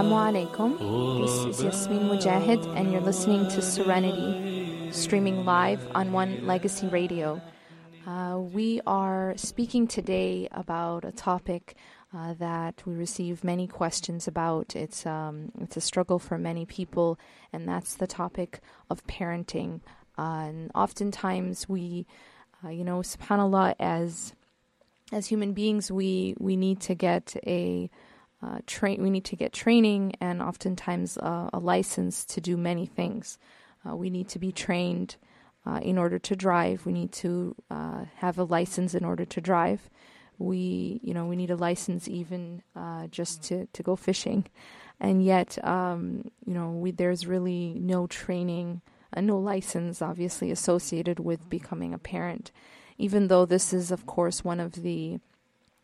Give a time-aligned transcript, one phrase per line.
[0.00, 1.20] Assalamu alaikum.
[1.20, 7.38] This is Yasmin Mogahed, and you're listening to Serenity, streaming live on One Legacy Radio.
[8.06, 11.76] Uh, we are speaking today about a topic
[12.16, 14.74] uh, that we receive many questions about.
[14.74, 17.18] It's um, it's a struggle for many people,
[17.52, 19.82] and that's the topic of parenting.
[20.16, 22.06] Uh, and oftentimes, we,
[22.64, 24.32] uh, you know, Subhanallah, as
[25.12, 27.90] as human beings, we we need to get a
[28.42, 29.02] uh, train.
[29.02, 33.38] We need to get training and oftentimes uh, a license to do many things.
[33.86, 35.16] Uh, we need to be trained
[35.66, 36.86] uh, in order to drive.
[36.86, 39.90] We need to uh, have a license in order to drive.
[40.38, 44.46] We, you know, we need a license even uh, just to, to go fishing,
[44.98, 48.80] and yet, um, you know, we, there's really no training,
[49.14, 52.52] uh, no license, obviously associated with becoming a parent.
[52.96, 55.20] Even though this is, of course, one of the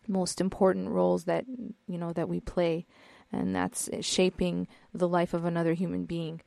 [0.08, 1.44] most important roles that
[1.86, 2.86] you know that we play,
[3.32, 6.40] and that's shaping the life of another human being.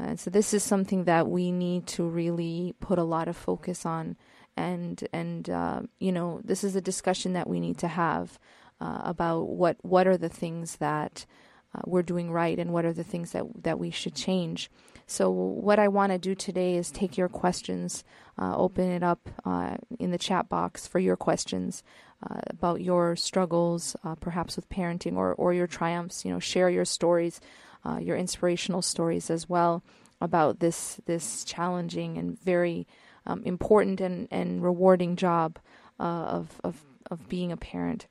[0.00, 3.84] Uh, so this is something that we need to really put a lot of focus
[3.84, 4.16] on,
[4.56, 8.38] and and uh, you know this is a discussion that we need to have
[8.80, 11.26] uh, about what what are the things that
[11.74, 14.70] uh, we're doing right and what are the things that that we should change.
[15.06, 18.04] So what I want to do today is take your questions,
[18.38, 21.82] uh, open it up uh, in the chat box for your questions
[22.22, 26.24] uh, about your struggles, uh, perhaps with parenting or, or your triumphs.
[26.24, 27.40] You know, share your stories,
[27.84, 29.82] uh, your inspirational stories as well
[30.20, 32.86] about this this challenging and very
[33.26, 35.58] um, important and, and rewarding job
[36.00, 38.06] uh, of, of of being a parent.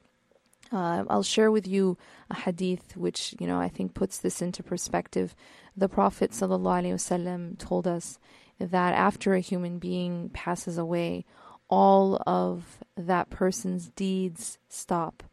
[0.72, 1.98] Uh, I'll share with you
[2.30, 5.36] a hadith which you know I think puts this into perspective.
[5.76, 8.18] The Prophet ﷺ told us
[8.60, 11.26] that after a human being passes away,
[11.70, 15.24] all of that person's deeds stop,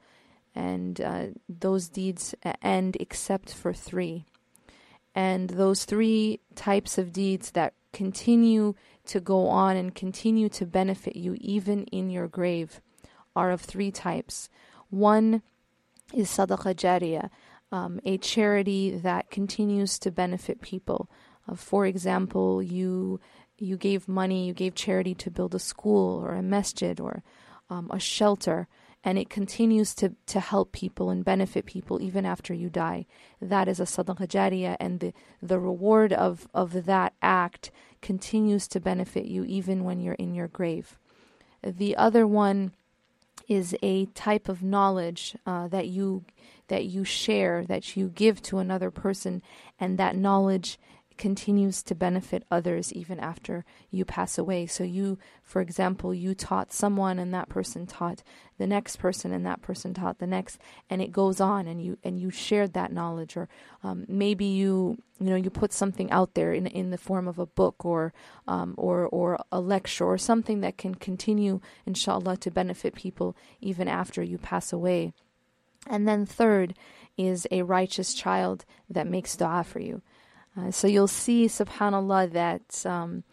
[0.55, 4.25] and uh, those deeds end except for three.
[5.15, 8.75] And those three types of deeds that continue
[9.07, 12.81] to go on and continue to benefit you even in your grave
[13.37, 14.49] are of three types.
[14.91, 15.43] One
[16.13, 17.31] is sadaqah jariyah,
[17.73, 21.09] um, a charity that continues to benefit people.
[21.49, 23.21] Uh, for example, you
[23.59, 27.23] you gave money, you gave charity to build a school or a masjid or
[27.71, 28.69] um, a shelter,
[29.03, 33.07] and it continues to, to help people and benefit people even after you die.
[33.41, 35.13] That is a sadaqah jariyah, and the,
[35.43, 37.71] the reward of, of that act
[38.01, 40.99] continues to benefit you even when you're in your grave.
[41.63, 42.73] The other one
[43.49, 46.25] is a type of knowledge uh, that you
[46.69, 49.43] that you share, that you give to another person,
[49.79, 50.79] and that knowledge
[51.17, 54.67] continues to benefit others even after you pass away.
[54.67, 58.23] So you, for example, you taught someone and that person taught
[58.59, 60.59] the next person and that person taught the next
[60.89, 63.49] and it goes on and you and you shared that knowledge or
[63.83, 67.39] um, maybe you you know you put something out there in in the form of
[67.39, 68.13] a book or
[68.47, 73.89] um, or or a lecture or something that can continue inshallah to benefit people even
[73.89, 75.13] after you pass away.
[75.87, 76.75] And then third
[77.17, 80.03] is a righteous child that makes dua for you.
[80.57, 83.25] Uh, so you'll see, subhanAllah, that um,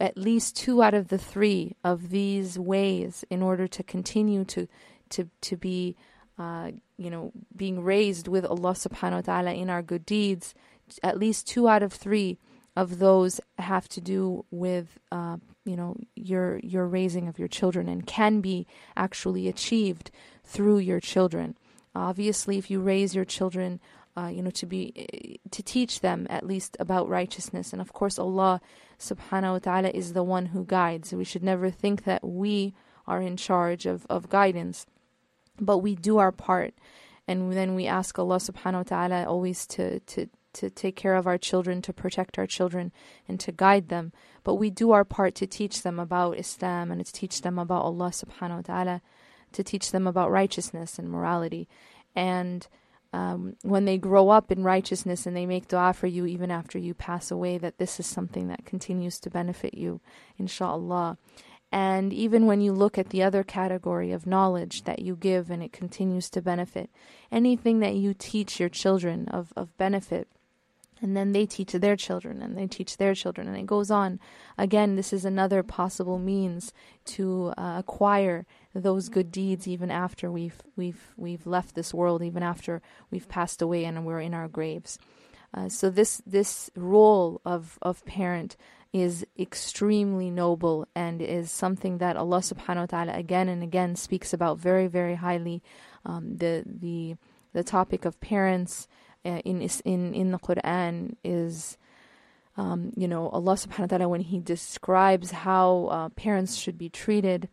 [0.00, 4.66] at least two out of the three of these ways, in order to continue to
[5.10, 5.96] to to be,
[6.38, 10.54] uh, you know, being raised with Allah subhanahu wa taala in our good deeds,
[11.02, 12.38] at least two out of three
[12.76, 17.88] of those have to do with, uh, you know, your your raising of your children
[17.88, 20.10] and can be actually achieved
[20.42, 21.56] through your children.
[21.94, 23.78] Obviously, if you raise your children
[24.16, 27.72] uh, you know, to be to teach them at least about righteousness.
[27.72, 28.60] And of course, Allah
[28.98, 31.12] Subhanahu wa Taala is the one who guides.
[31.12, 32.74] we should never think that we
[33.06, 34.86] are in charge of of guidance,
[35.60, 36.74] but we do our part,
[37.26, 41.26] and then we ask Allah Subhanahu wa Taala always to to to take care of
[41.26, 42.92] our children, to protect our children,
[43.28, 44.12] and to guide them.
[44.44, 47.82] But we do our part to teach them about Islam and to teach them about
[47.82, 49.02] Allah subhanahu wa ta'ala,
[49.52, 51.68] to teach them about righteousness and morality.
[52.14, 52.66] And
[53.14, 56.80] um, when they grow up in righteousness and they make dua for you even after
[56.80, 60.00] you pass away, that this is something that continues to benefit you,
[60.36, 61.16] inshallah.
[61.70, 65.62] And even when you look at the other category of knowledge that you give and
[65.62, 66.90] it continues to benefit,
[67.30, 70.26] anything that you teach your children of, of benefit,
[71.04, 74.18] and then they teach their children and they teach their children and it goes on.
[74.56, 76.72] Again this is another possible means
[77.16, 82.42] to uh, acquire those good deeds even after we've we've we've left this world even
[82.42, 82.80] after
[83.10, 84.98] we've passed away and we're in our graves.
[85.52, 88.56] Uh, so this this role of of parent
[88.94, 94.32] is extremely noble and is something that Allah subhanahu wa ta'ala again and again speaks
[94.32, 95.62] about very very highly.
[96.06, 97.16] Um, the the
[97.52, 98.88] the topic of parents
[99.24, 101.76] in in in the Quran is
[102.56, 106.88] um, you know Allah subhanahu wa ta'ala when he describes how uh, parents should be
[106.88, 107.48] treated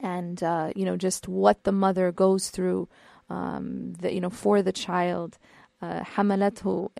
[0.00, 2.88] and uh, you know just what the mother goes through
[3.28, 5.38] um, the, you know for the child
[5.80, 6.04] uh,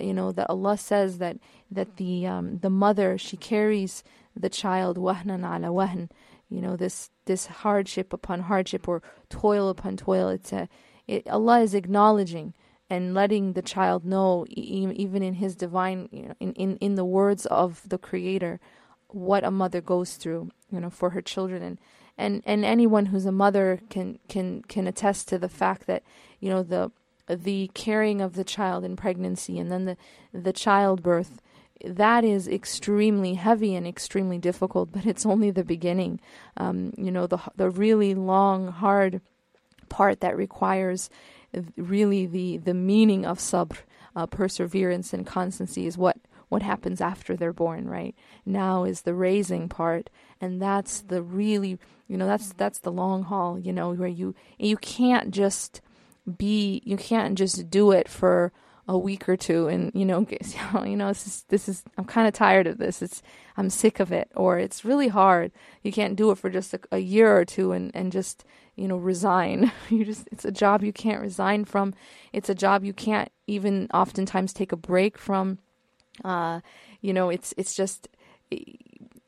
[0.01, 1.39] you know that Allah says that
[1.71, 4.03] that the um, the mother she carries
[4.37, 6.09] the child wahnan ala wahn
[6.53, 10.29] you know this this hardship upon hardship or toil upon toil.
[10.29, 10.69] It's a
[11.09, 12.53] it, Allah is acknowledging
[12.93, 17.06] and letting the child know, even in his divine, you know, in, in, in the
[17.06, 18.61] words of the Creator,
[19.09, 21.79] what a mother goes through, you know, for her children, and
[22.19, 26.03] and and anyone who's a mother can can can attest to the fact that
[26.39, 26.93] you know the
[27.27, 29.97] the caring of the child in pregnancy and then the
[30.35, 31.41] the childbirth
[31.85, 36.21] that is extremely heavy and extremely difficult, but it's only the beginning.
[36.59, 39.23] Um, you know, the the really long, hard
[39.89, 41.09] part that requires
[41.77, 43.79] really the the meaning of sabr,
[44.17, 46.19] uh, perseverance and constancy is what
[46.49, 47.89] what happens after they're born.
[47.89, 48.15] Right
[48.45, 50.11] now is the raising part,
[50.41, 51.79] and that's the really
[52.09, 53.59] you know that's that's the long haul.
[53.59, 55.81] You know where you you can't just
[56.37, 58.53] be you can't just do it for
[58.89, 60.27] a week or two and you know
[60.85, 63.23] you know this is, this is I'm kind of tired of this it's
[63.57, 65.53] I'm sick of it or it's really hard
[65.83, 68.45] you can't do it for just a, a year or two and and just
[68.77, 69.73] you know resign.
[69.91, 71.95] You just it's a job you can't resign from.
[72.33, 75.59] It's a job you can't even oftentimes take a break from.
[76.25, 76.61] Uh
[77.01, 78.09] you know it's it's just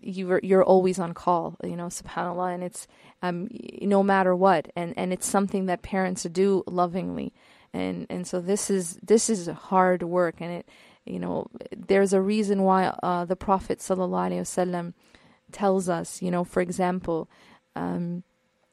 [0.00, 2.87] you're you're always on call you know subhanallah and it's
[3.23, 3.49] um
[3.82, 4.70] no matter what.
[4.76, 7.32] And and it's something that parents do lovingly.
[7.73, 10.37] And and so this is this is hard work.
[10.40, 10.69] And it
[11.05, 14.94] you know there's a reason why uh, the prophet sallallahu alaihi wasallam
[15.52, 17.29] tells us you know for example
[17.76, 18.23] um,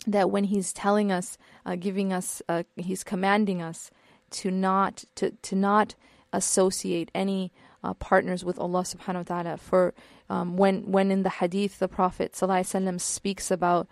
[0.07, 3.91] that when he's telling us uh, giving us uh, he's commanding us
[4.31, 5.95] to not to to not
[6.33, 7.51] associate any
[7.83, 9.57] uh, partners with Allah subhanahu wa ta'ala.
[9.57, 9.93] For
[10.29, 13.87] um, when when in the hadith the prophet sallallahu speaks about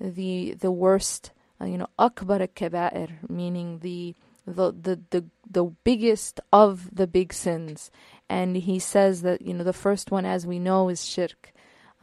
[0.00, 4.14] the the worst uh, you know akbar kaba'ir meaning the
[4.46, 7.90] the, the the the biggest of the big sins.
[8.28, 11.52] And he says that you know the first one as we know is shirk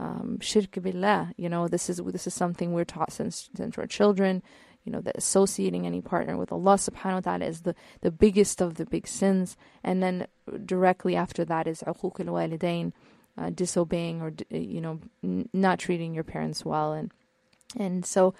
[0.01, 3.85] um, shirk billah you know this is this is something we're taught since since we're
[3.85, 4.41] children
[4.83, 8.61] you know that associating any partner with Allah subhanahu wa ta'ala is the the biggest
[8.61, 9.57] of the big sins.
[9.83, 10.27] And then
[10.65, 12.93] directly after that is uquq al-walidain
[13.37, 16.93] uh, disobeying or you know n- not treating your parents well.
[16.93, 17.11] And
[17.77, 18.33] and so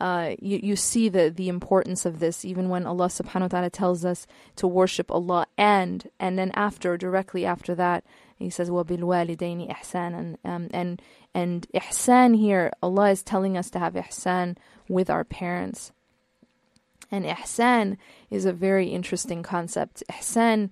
[0.00, 3.70] uh, you, you see the, the importance of this even when Allah subhanahu wa ta'ala
[3.70, 8.04] tells us to worship Allah and and then after directly after that
[8.37, 11.01] he says وَبِالْوَالِدَيْنِ إِحْسَانًا um, and
[11.33, 14.57] and ihsan here Allah is telling us to have ihsan
[14.87, 15.91] with our parents
[17.11, 17.97] and ihsan
[18.29, 20.69] is a very interesting concept ihsan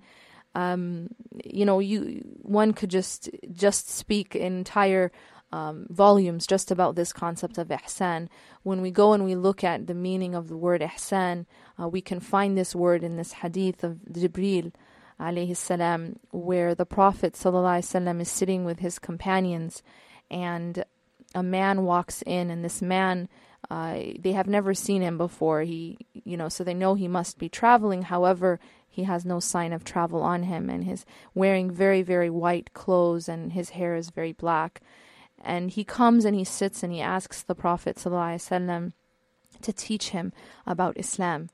[0.54, 1.08] um,
[1.44, 5.10] you know you one could just just speak entire
[5.52, 8.28] um, volumes just about this concept of ihsan.
[8.62, 11.46] When we go and we look at the meaning of the word ihsan,
[11.80, 14.72] uh, we can find this word in this hadith of Jibril
[15.19, 19.83] alayhi salam, where the Prophet sallallahu is sitting with his companions,
[20.29, 20.83] and
[21.35, 23.29] a man walks in, and this man.
[23.69, 25.63] Uh, they have never seen him before.
[25.63, 28.03] He, you know, so they know he must be traveling.
[28.03, 31.05] However, he has no sign of travel on him, and he's
[31.35, 34.81] wearing very, very white clothes, and his hair is very black.
[35.43, 38.93] And he comes and he sits and he asks the Prophet ﷺ
[39.61, 40.33] to teach him
[40.65, 41.49] about Islam.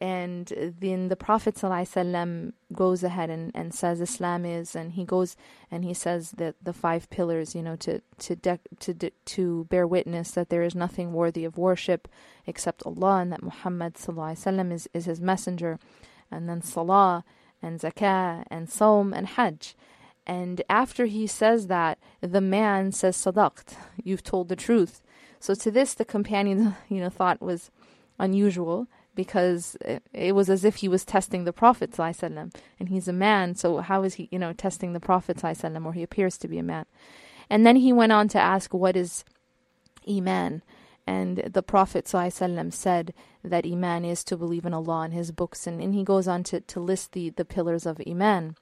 [0.00, 5.36] And then the Prophet ﷺ goes ahead and, and says Islam is, and he goes
[5.70, 9.64] and he says that the five pillars, you know, to to de- to de- to
[9.64, 12.08] bear witness that there is nothing worthy of worship
[12.46, 15.78] except Allah, and that Muhammad ﷺ is is His messenger,
[16.30, 17.22] and then Salah
[17.60, 19.76] and Zakah and Sawm and Hajj.
[20.26, 25.02] And after he says that, the man says, Sadaqt, you've told the truth.
[25.40, 27.70] So to this, the companion, you know, thought was
[28.18, 28.86] unusual
[29.19, 29.77] because
[30.13, 33.77] it, was as if he was testing the Prophet ﷺ, and he's a man, so
[33.77, 36.63] how is he, you know, testing the Prophet ﷺ, or he appears to be a
[36.63, 36.85] man.
[37.49, 39.23] And then he went on to ask, what is
[40.07, 40.61] Iman.
[41.07, 45.67] And the Prophet ﷺ said that Iman is to believe in Allah and His books.
[45.67, 48.55] And, and he goes on to, to list the, the pillars of Iman.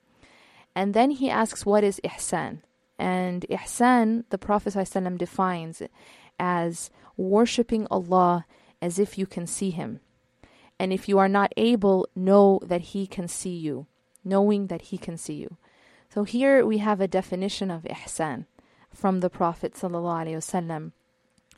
[0.75, 2.59] And then he asks, What is Ihsan?
[2.99, 5.81] And Ihsan, the Prophet ﷺ defines
[6.39, 8.45] as worshipping Allah
[8.81, 10.01] as if you can see Him.
[10.78, 13.86] And if you are not able, know that He can see you,
[14.24, 15.56] knowing that He can see you.
[16.08, 18.46] So here we have a definition of Ihsan
[18.94, 20.92] from the Prophet ﷺ.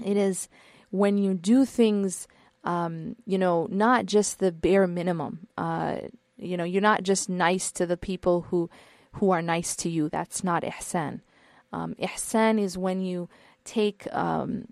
[0.05, 0.49] It is
[0.91, 2.27] when you do things,
[2.65, 5.47] um, you know, not just the bare minimum.
[5.57, 5.99] Uh,
[6.37, 8.71] you know, you're not just nice to the people who
[9.15, 10.09] who are nice to you.
[10.09, 11.21] That's not ihsan.
[11.73, 13.29] Um, ihsan is when you
[13.65, 14.13] take.
[14.15, 14.67] Um,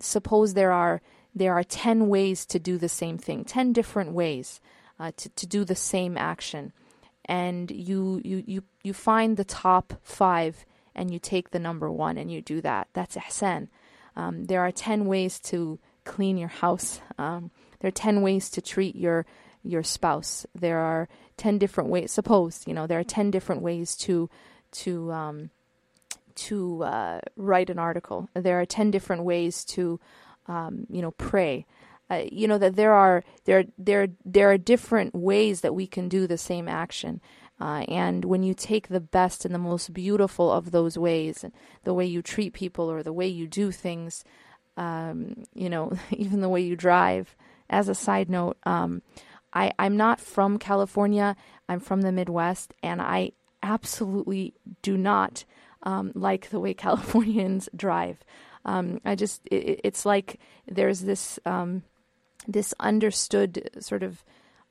[0.00, 1.02] suppose there are
[1.38, 4.60] there are ten ways to do the same thing, ten different ways
[4.98, 6.72] uh, to to do the same action,
[7.24, 10.64] and you you you you find the top five
[10.98, 12.88] and you take the number one and you do that.
[12.92, 13.68] That's ihsan.
[14.16, 17.00] Um, there are 10 ways to clean your house.
[17.18, 19.24] Um, there are 10 ways to treat your
[19.62, 20.46] your spouse.
[20.54, 24.28] There are 10 different ways suppose, you know, there are 10 different ways to
[24.72, 25.50] to um,
[26.34, 28.28] to uh, write an article.
[28.34, 30.00] There are 10 different ways to
[30.48, 31.66] um, you know, pray.
[32.10, 36.08] Uh, you know that there are there there there are different ways that we can
[36.08, 37.20] do the same action.
[37.60, 41.44] Uh, and when you take the best and the most beautiful of those ways,
[41.84, 44.24] the way you treat people or the way you do things,
[44.76, 47.36] um, you know, even the way you drive.
[47.68, 49.02] As a side note, um,
[49.52, 51.36] I, I'm not from California.
[51.68, 55.44] I'm from the Midwest, and I absolutely do not
[55.82, 58.18] um, like the way Californians drive.
[58.68, 61.82] Um, I just, it, it's like there's this um,
[62.46, 64.22] this understood sort of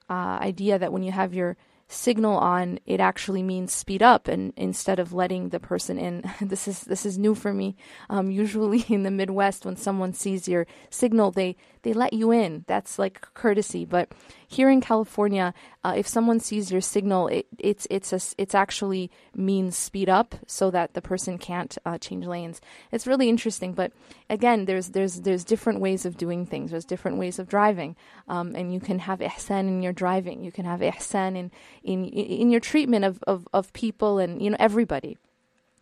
[0.10, 1.58] uh, idea that when you have your
[1.90, 6.24] signal on it actually means speed up and instead of letting the person in.
[6.42, 7.76] This is this is new for me.
[8.10, 11.56] Um, usually in the midwest when someone sees your signal they
[11.88, 12.66] they let you in.
[12.68, 13.86] That's like courtesy.
[13.86, 14.12] But
[14.50, 15.54] here in california
[15.84, 20.36] uh, if someone sees your signal it, it's it's a, it's actually means speed up
[20.48, 22.60] so that the person can't uh, change lanes.
[22.92, 23.94] It's really interesting but
[24.30, 26.72] again there's there's there's different ways of doing things.
[26.72, 27.96] There's different ways of driving.
[28.28, 30.44] Um, and you can have ihsan in your driving.
[30.44, 31.52] You can have ihsan in
[31.84, 35.18] in in your treatment of, of, of people and you know everybody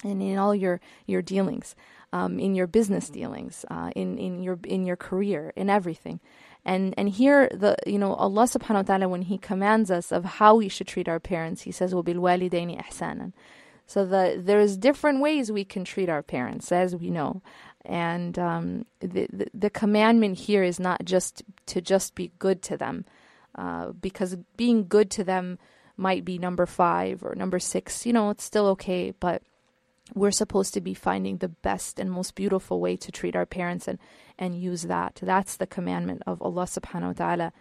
[0.03, 1.75] and in all your your dealings
[2.14, 6.20] um, in your business dealings uh, in in your in your career in everything
[6.64, 10.24] and and here the you know Allah subhanahu wa ta'ala when he commands us of
[10.24, 13.32] how we should treat our parents he says وَبِالْوَالِدَيْنِ إِحْسَانًا
[13.86, 17.42] so the there's different ways we can treat our parents as we know
[17.84, 22.76] and um, the, the, the commandment here is not just to just be good to
[22.76, 23.06] them
[23.54, 25.58] uh, because being good to them
[25.96, 28.06] might be number five or number six.
[28.06, 29.42] You know, it's still okay, but
[30.13, 33.87] we're supposed to be finding the best and most beautiful way to treat our parents
[33.87, 33.99] and,
[34.37, 35.19] and use that.
[35.21, 37.53] That's the commandment of Allah subhanahu wa ta'ala.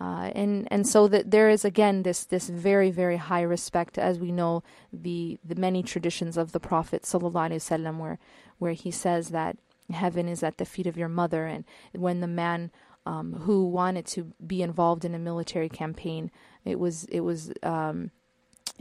[0.00, 4.18] Uh, and and so that there is again this this very very high respect as
[4.18, 8.18] we know the the many traditions of the Prophet sallallahu where
[8.58, 9.58] where he says that
[9.92, 12.72] heaven is at the feet of your mother and when the man
[13.06, 16.30] um, who wanted to be involved in a military campaign.
[16.64, 18.10] It was it was um,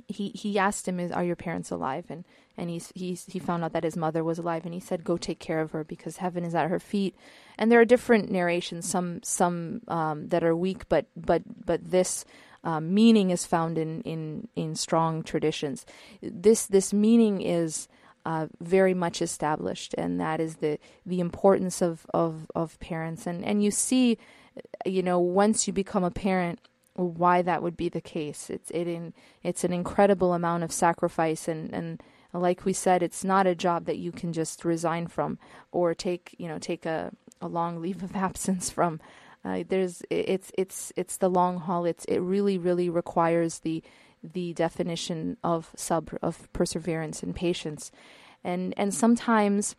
[0.08, 2.26] he he asked him, is "Are your parents alive?" and
[2.58, 5.18] and he he he found out that his mother was alive, and he said, "Go
[5.18, 7.16] take care of her because heaven is at her feet."
[7.58, 12.26] And there are different narrations, some some um, that are weak, but but but this.
[12.64, 15.84] Um, meaning is found in, in, in strong traditions.
[16.22, 17.88] This this meaning is
[18.24, 23.26] uh, very much established, and that is the the importance of, of, of parents.
[23.26, 24.20] And and you see,
[24.86, 26.60] you know, once you become a parent,
[27.02, 28.50] why that would be the case.
[28.50, 32.02] It's it in it's an incredible amount of sacrifice, and and
[32.34, 35.38] like we said, it's not a job that you can just resign from
[35.72, 39.00] or take you know take a, a long leave of absence from.
[39.44, 41.86] Uh, there's it's it's it's the long haul.
[41.86, 43.84] It's it really really requires the
[44.24, 47.92] the definition of sabr of perseverance and patience,
[48.44, 49.76] and and sometimes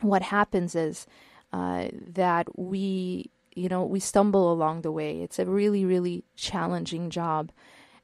[0.00, 1.06] what happens is
[1.52, 5.20] uh, that we you know we stumble along the way.
[5.20, 7.50] It's a really really challenging job,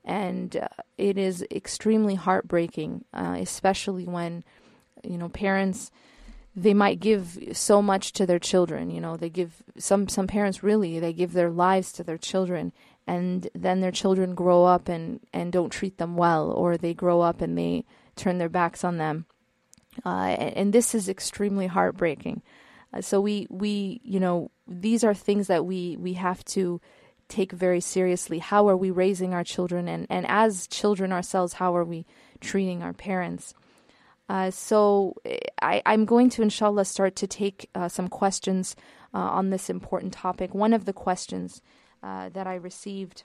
[0.04, 4.44] and uh, it is extremely heartbreaking, uh, especially when
[5.02, 5.90] you know parents
[6.56, 10.60] they might give so much to their children you know they give some some parents
[10.60, 12.72] really they give their lives to their children
[13.08, 17.22] and then their children grow up and, and don't treat them well, or they grow
[17.22, 17.86] up and they
[18.16, 19.24] turn their backs on them.
[20.04, 22.42] Uh, and, and, this is extremely heartbreaking.
[22.92, 26.80] Uh, so we, we, you know, these are things that we, we have to
[27.28, 28.38] take very seriously.
[28.38, 29.88] How are we raising our children?
[29.88, 32.06] And, and as children ourselves, how are we
[32.40, 33.54] treating our parents?
[34.28, 35.14] Uh, so
[35.60, 38.76] I, I'm going to, inshallah, start to take uh, some questions
[39.14, 40.54] uh, on this important topic.
[40.54, 41.62] One of the questions
[42.02, 43.24] uh, that I received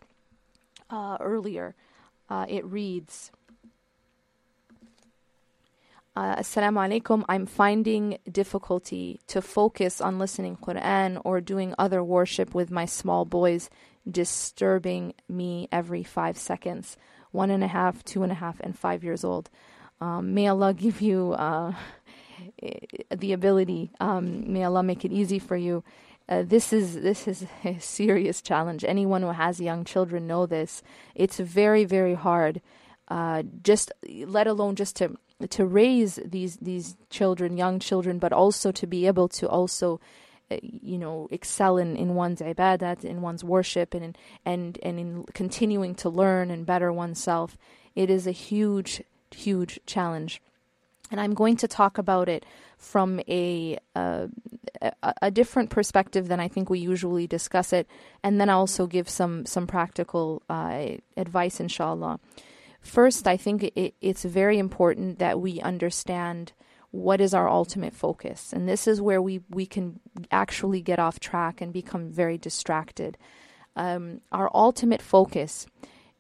[0.90, 1.76] uh, earlier,
[2.48, 3.32] it reads,
[6.16, 7.24] uh, Assalamu alaikum.
[7.28, 13.26] I'm finding difficulty to focus on listening Quran or doing other worship with my small
[13.26, 13.70] boys
[14.10, 16.98] disturbing me every five seconds.
[17.32, 19.50] One and a half, two and a half, and five years old.
[20.02, 21.74] Um, may Allah give you uh,
[23.16, 23.92] the ability.
[24.00, 25.84] Um, may Allah make it easy for you.
[26.30, 28.86] Uh, this is this is a serious challenge.
[28.86, 30.84] Anyone who has young children know this.
[31.16, 32.62] It's very very hard.
[33.08, 33.92] Uh, just
[34.26, 39.08] let alone just to to raise these these children, young children, but also to be
[39.08, 40.00] able to also
[40.52, 45.00] uh, you know excel in, in one's ibadat, in one's worship, and in, and and
[45.00, 47.58] in continuing to learn and better oneself.
[47.96, 50.42] It is a huge huge challenge,
[51.12, 52.46] and I'm going to talk about it
[52.78, 54.28] from a, uh,
[54.82, 57.88] a a different perspective than I think we usually discuss it,
[58.22, 62.20] and then also give some some practical uh, advice, inshallah.
[62.84, 66.52] First, I think it, it's very important that we understand
[66.92, 68.54] what is our ultimate focus.
[68.54, 70.00] And this is where we, we can
[70.30, 73.18] actually get off track and become very distracted.
[73.76, 75.66] Um, our ultimate focus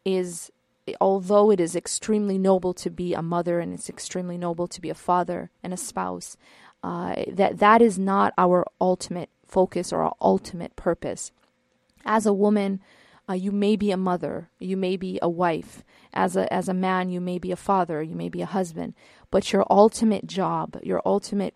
[0.03, 0.51] is,
[1.00, 4.89] although it is extremely noble to be a mother and it's extremely noble to be
[4.89, 6.38] a father and a spouse,
[6.82, 11.32] uh, that that is not our ultimate focus or our ultimate purpose.
[12.03, 12.82] As a woman,
[13.29, 15.85] uh, you may be a mother, you may be a wife.
[16.15, 18.95] As a as a man, you may be a father, you may be a husband.
[19.31, 21.55] But your ultimate job, your ultimate,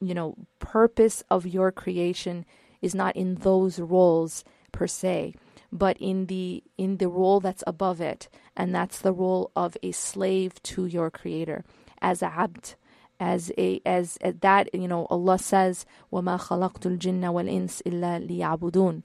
[0.00, 2.46] you know, purpose of your creation
[2.80, 5.34] is not in those roles per se,
[5.70, 9.92] but in the in the role that's above it, and that's the role of a
[9.92, 11.64] slave to your Creator,
[12.00, 12.74] as a abd
[13.20, 19.04] as a as, as that you know Allah says وَمَا خَلَقْتُ الْجِنَّ وَالْإِنسِ إِلَّا لِيَعْبُدُونَ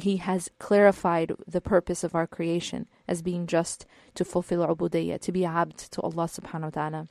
[0.00, 5.32] he has clarified the purpose of our creation as being just to fulfill ubudiyya, to
[5.32, 7.08] be abd to Allah subhanahu wa ta'ala,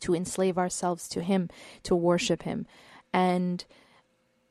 [0.00, 1.48] to enslave ourselves to Him,
[1.84, 2.66] to worship Him.
[3.12, 3.64] And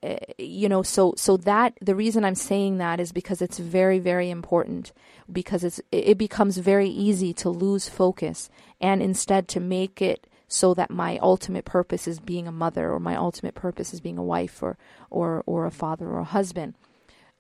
[0.03, 3.99] uh, you know so so that the reason i'm saying that is because it's very
[3.99, 4.91] very important
[5.31, 10.73] because it's it becomes very easy to lose focus and instead to make it so
[10.73, 14.23] that my ultimate purpose is being a mother or my ultimate purpose is being a
[14.23, 14.75] wife or
[15.11, 16.73] or or a father or a husband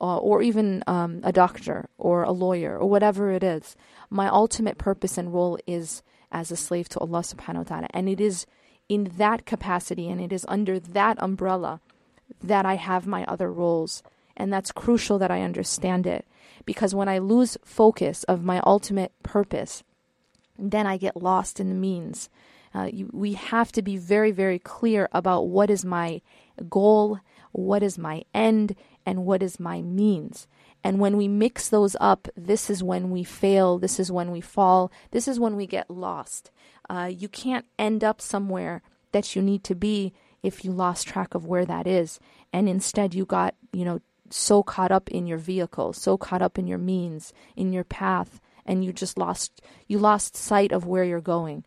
[0.01, 3.75] uh, or even um, a doctor or a lawyer or whatever it is.
[4.09, 7.87] My ultimate purpose and role is as a slave to Allah subhanahu wa ta'ala.
[7.91, 8.47] And it is
[8.89, 11.81] in that capacity and it is under that umbrella
[12.41, 14.01] that I have my other roles.
[14.35, 16.25] And that's crucial that I understand it.
[16.65, 19.83] Because when I lose focus of my ultimate purpose,
[20.57, 22.29] then I get lost in the means.
[22.73, 26.21] Uh, you, we have to be very, very clear about what is my
[26.69, 27.19] goal,
[27.51, 30.47] what is my end, and what is my means.
[30.83, 34.41] And when we mix those up, this is when we fail, this is when we
[34.41, 36.51] fall, this is when we get lost.
[36.89, 41.35] Uh, you can't end up somewhere that you need to be if you lost track
[41.35, 42.19] of where that is.
[42.51, 46.57] And instead, you got, you know, so caught up in your vehicle, so caught up
[46.57, 51.03] in your means, in your path, and you just lost you lost sight of where
[51.03, 51.63] you're going.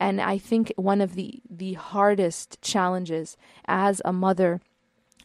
[0.00, 4.60] And I think one of the the hardest challenges as a mother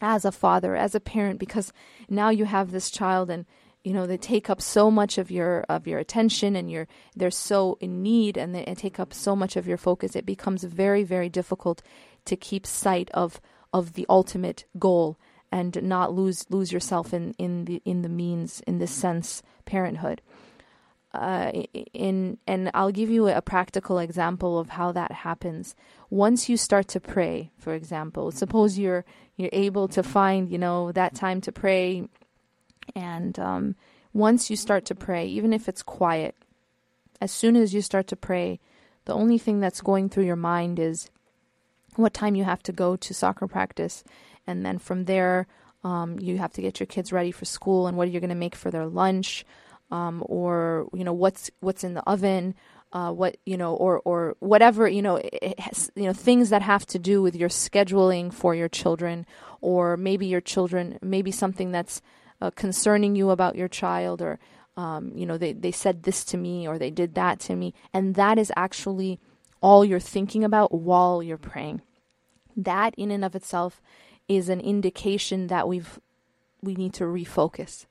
[0.00, 1.72] as a father, as a parent, because
[2.08, 3.46] now you have this child and
[3.84, 6.86] you know they take up so much of your of your attention and you're
[7.16, 10.64] they're so in need and they take up so much of your focus it becomes
[10.64, 11.82] very very difficult
[12.26, 13.40] to keep sight of
[13.72, 15.18] of the ultimate goal
[15.50, 20.20] and not lose lose yourself in in the in the means in this sense parenthood
[21.12, 21.50] uh,
[21.92, 25.74] in and I'll give you a practical example of how that happens.
[26.08, 29.04] Once you start to pray, for example, suppose you're
[29.40, 32.08] you're able to find you know that time to pray,
[32.94, 33.76] and um,
[34.12, 36.34] once you start to pray, even if it's quiet,
[37.20, 38.60] as soon as you start to pray,
[39.04, 41.10] the only thing that's going through your mind is
[41.96, 44.04] what time you have to go to soccer practice,
[44.46, 45.46] and then from there
[45.82, 48.28] um, you have to get your kids ready for school and what are you're going
[48.28, 49.44] to make for their lunch
[49.90, 52.54] um, or you know what's what's in the oven,
[52.92, 55.20] uh, what you know, or or whatever you know,
[55.58, 59.26] has, you know things that have to do with your scheduling for your children,
[59.60, 62.02] or maybe your children, maybe something that's
[62.40, 64.38] uh, concerning you about your child, or
[64.76, 67.74] um, you know they they said this to me or they did that to me,
[67.92, 69.20] and that is actually
[69.60, 71.82] all you're thinking about while you're praying.
[72.56, 73.80] That in and of itself
[74.26, 76.00] is an indication that we've
[76.62, 77.86] we need to refocus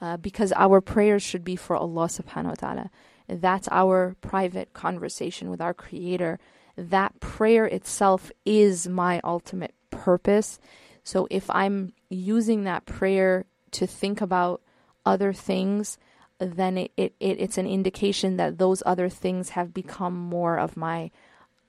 [0.00, 2.90] uh, because our prayers should be for Allah subhanahu wa ta'ala.
[3.28, 6.38] That's our private conversation with our Creator.
[6.78, 10.60] that prayer itself is my ultimate purpose.
[11.02, 14.62] So if I'm using that prayer to think about
[15.04, 15.98] other things,
[16.38, 20.76] then it, it, it it's an indication that those other things have become more of
[20.76, 21.10] my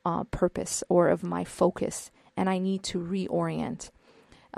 [0.06, 3.90] uh, purpose or of my focus, and I need to reorient.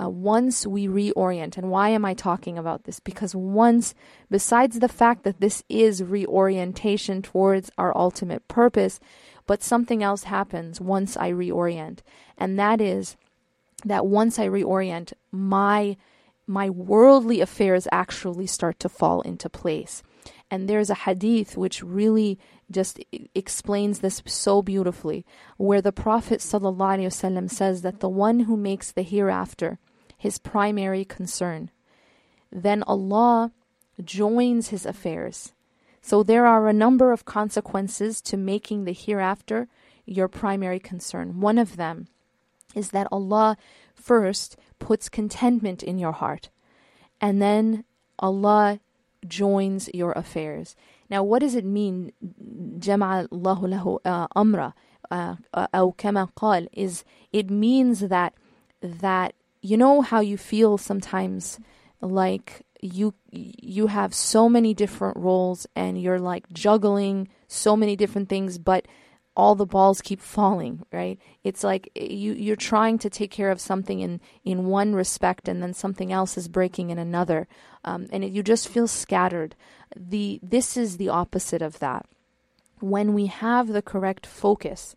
[0.00, 2.98] Uh, once we reorient, and why am I talking about this?
[2.98, 3.94] Because once,
[4.30, 9.00] besides the fact that this is reorientation towards our ultimate purpose,
[9.46, 11.98] but something else happens once I reorient,
[12.38, 13.16] and that is
[13.84, 15.96] that once I reorient, my
[16.46, 20.02] my worldly affairs actually start to fall into place.
[20.50, 22.38] And there's a hadith which really
[22.72, 22.98] just
[23.34, 25.24] explains this so beautifully,
[25.56, 29.78] where the Prophet ﷺ says that the one who makes the hereafter
[30.16, 31.70] his primary concern,
[32.50, 33.52] then Allah
[34.02, 35.52] joins his affairs.
[36.00, 39.68] So there are a number of consequences to making the hereafter
[40.04, 41.40] your primary concern.
[41.40, 42.08] One of them
[42.74, 43.56] is that Allah
[43.94, 46.50] first puts contentment in your heart,
[47.20, 47.84] and then
[48.18, 48.80] Allah
[49.26, 50.74] joins your affairs.
[51.11, 52.11] Now, what does it mean?
[52.79, 53.99] جمع الله له
[54.37, 54.73] أمره
[55.55, 58.33] أو كما قال is it means that
[58.81, 61.59] that you know how you feel sometimes
[62.01, 68.29] like you you have so many different roles and you're like juggling so many different
[68.29, 68.87] things but
[69.34, 71.18] all the balls keep falling right?
[71.42, 75.62] It's like you you're trying to take care of something in in one respect and
[75.62, 77.48] then something else is breaking in another.
[77.84, 79.54] Um, and it, you just feel scattered.
[79.96, 82.06] The this is the opposite of that.
[82.80, 84.96] When we have the correct focus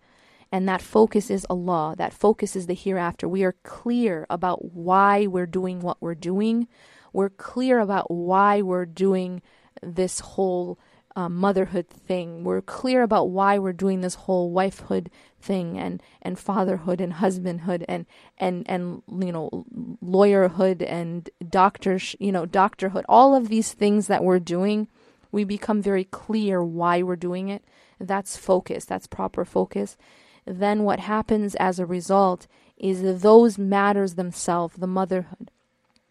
[0.52, 5.28] and that focus is Allah that focus is the hereafter we are clear about why
[5.28, 6.68] we're doing what we're doing.
[7.14, 9.42] We're clear about why we're doing
[9.82, 10.78] this whole
[11.16, 12.44] uh, motherhood thing.
[12.44, 15.08] We're clear about why we're doing this whole wifehood
[15.40, 18.06] thing and, and fatherhood and husbandhood and,
[18.38, 19.66] and, and, you know,
[20.04, 23.04] lawyerhood and doctor, you know, doctorhood.
[23.08, 24.88] All of these things that we're doing,
[25.32, 27.64] we become very clear why we're doing it.
[28.00, 28.84] That's focus.
[28.86, 29.98] That's proper focus.
[30.46, 32.48] Then what happens as a result
[32.78, 35.50] is those matters themselves, the motherhood,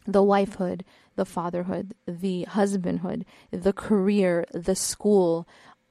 [0.07, 0.83] the wifehood,
[1.17, 5.47] the fatherhood, the husbandhood, the career, the school,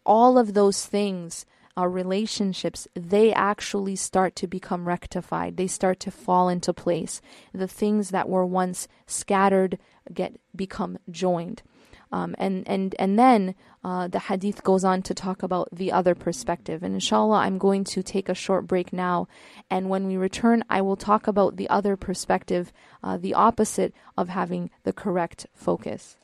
[0.06, 5.58] all of those things, our relationships, they actually start to become rectified.
[5.58, 7.22] They start to fall into place.
[7.54, 9.80] The things that were once scattered
[10.14, 11.64] get become joined.
[12.13, 16.15] Um, and and and then uh, the hadith goes on to talk about the other
[16.15, 16.83] perspective.
[16.83, 19.29] And inshallah, I'm going to take a short break now.
[19.71, 24.29] And when we return, I will talk about the other perspective, uh, the opposite of
[24.29, 26.17] having the correct focus.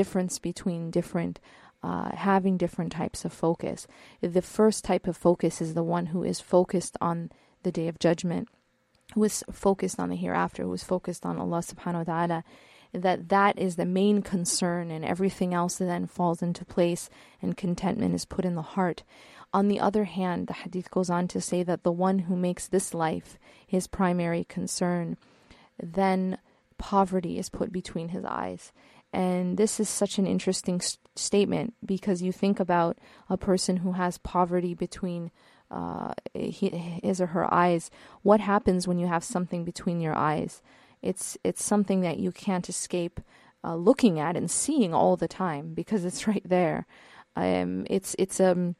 [0.01, 1.41] difference between different
[1.83, 3.87] uh, having different types of focus.
[4.21, 7.31] The first type of focus is the one who is focused on
[7.63, 8.49] the day of judgment,
[9.15, 12.45] who is focused on the hereafter, who is focused on Allah subhanahu wa ta'ala.
[12.93, 17.09] That that is the main concern, and everything else then falls into place,
[17.43, 19.03] and contentment is put in the heart.
[19.53, 22.67] On the other hand, the hadith goes on to say that the one who makes
[22.67, 25.17] this life his primary concern,
[25.81, 26.39] then
[26.79, 28.73] poverty is put between his eyes.
[29.17, 30.83] And this is such an interesting
[31.15, 32.99] statement because you think about
[33.31, 35.31] a person who has poverty between
[35.71, 37.91] uh, his or her eyes.
[38.21, 40.61] What happens when you have something between your eyes?
[41.01, 43.23] It's it's something that you can't escape
[43.65, 46.87] uh, looking at and seeing all the time because it's right there.
[47.37, 48.77] Um, it's it's um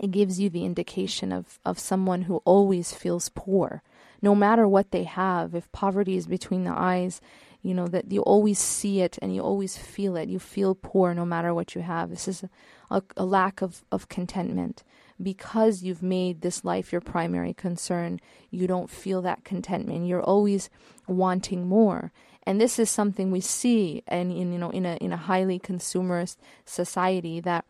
[0.00, 3.84] it gives you the indication of, of someone who always feels poor,
[4.20, 5.54] no matter what they have.
[5.54, 7.20] If poverty is between the eyes,
[7.62, 10.28] you know that you always see it and you always feel it.
[10.28, 12.10] You feel poor no matter what you have.
[12.10, 12.44] This is
[12.90, 14.84] a, a lack of, of contentment.
[15.20, 20.06] Because you've made this life your primary concern, you don't feel that contentment.
[20.06, 20.70] You're always
[21.08, 22.12] wanting more.
[22.44, 25.58] And this is something we see and in you know in a in a highly
[25.58, 27.64] consumerist society that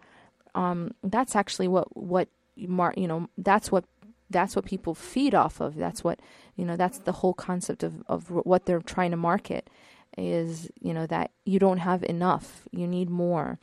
[0.55, 3.85] um, that's actually what what you know that's what
[4.31, 5.75] that's what people feed off of.
[5.77, 6.21] That's what
[6.59, 6.77] you know.
[6.77, 9.71] That's the whole concept of of what they're trying to market
[10.19, 12.69] is you know that you don't have enough.
[12.71, 13.59] You need more.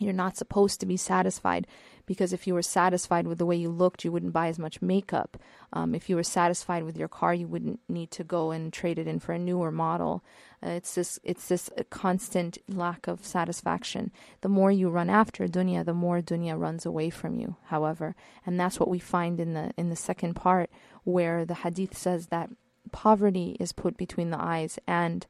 [0.00, 1.68] You're not supposed to be satisfied
[2.06, 4.82] because if you were satisfied with the way you looked, you wouldn't buy as much
[4.82, 5.38] makeup.
[5.72, 8.98] Um, if you were satisfied with your car, you wouldn't need to go and trade
[8.98, 10.24] it in for a newer model.
[10.64, 14.10] Uh, it's this it's this constant lack of satisfaction.
[14.40, 17.56] The more you run after dunya, the more dunya runs away from you.
[17.66, 20.70] However, and that's what we find in the in the second part,
[21.04, 22.50] where the hadith says that
[22.92, 25.26] poverty is put between the eyes and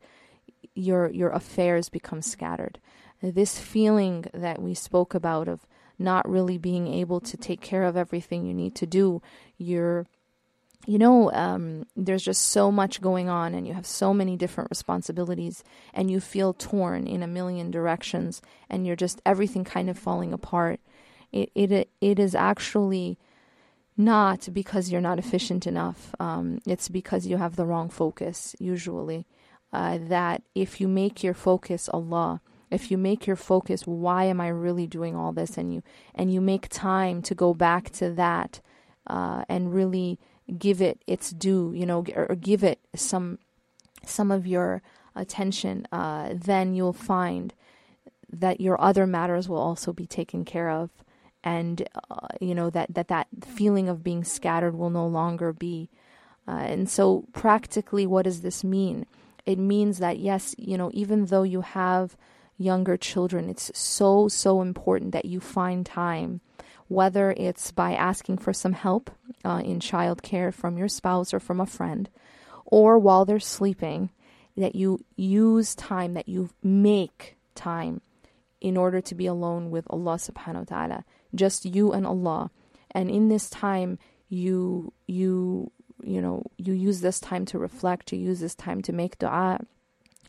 [0.74, 2.78] your your affairs become scattered.
[3.22, 5.66] This feeling that we spoke about of
[5.98, 9.22] not really being able to take care of everything you need to do.
[9.56, 10.06] You're,
[10.86, 14.70] you know, um, there's just so much going on, and you have so many different
[14.70, 19.98] responsibilities, and you feel torn in a million directions, and you're just everything kind of
[19.98, 20.80] falling apart.
[21.32, 23.18] It it it is actually
[23.96, 26.14] not because you're not efficient enough.
[26.18, 28.56] Um, it's because you have the wrong focus.
[28.58, 29.26] Usually,
[29.72, 32.40] uh, that if you make your focus Allah
[32.74, 35.82] if you make your focus why am i really doing all this and you
[36.14, 38.60] and you make time to go back to that
[39.06, 40.18] uh, and really
[40.58, 43.38] give it its due you know or give it some
[44.04, 44.82] some of your
[45.14, 47.54] attention uh, then you'll find
[48.30, 50.90] that your other matters will also be taken care of
[51.44, 55.90] and uh, you know that, that that feeling of being scattered will no longer be.
[56.48, 59.06] Uh, and so practically what does this mean?
[59.46, 62.16] It means that yes you know even though you have
[62.58, 66.40] younger children, it's so, so important that you find time,
[66.88, 69.10] whether it's by asking for some help
[69.44, 72.08] uh, in childcare from your spouse or from a friend,
[72.64, 74.10] or while they're sleeping,
[74.56, 78.00] that you use time, that you make time
[78.60, 81.04] in order to be alone with Allah subhanahu wa ta'ala,
[81.34, 82.50] just you and Allah.
[82.92, 85.70] And in this time, you, you,
[86.02, 89.60] you know, you use this time to reflect, you use this time to make dua,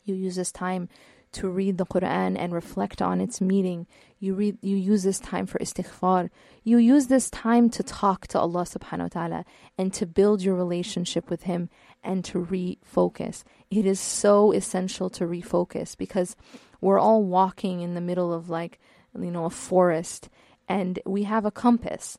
[0.03, 0.89] you use this time
[1.35, 3.87] to read the Quran and reflect on its meaning.
[4.19, 6.29] You read you use this time for istighfar.
[6.63, 9.45] You use this time to talk to Allah subhanahu wa ta'ala
[9.77, 11.69] and to build your relationship with him
[12.01, 13.43] and to refocus.
[13.69, 16.37] It is so essential to refocus because
[16.79, 18.79] we're all walking in the middle of like
[19.19, 20.29] you know a forest
[20.67, 22.17] and we have a compass.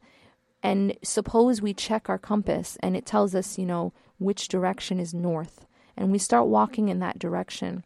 [0.62, 5.14] And suppose we check our compass and it tells us, you know, which direction is
[5.14, 5.66] north.
[5.96, 7.85] And we start walking in that direction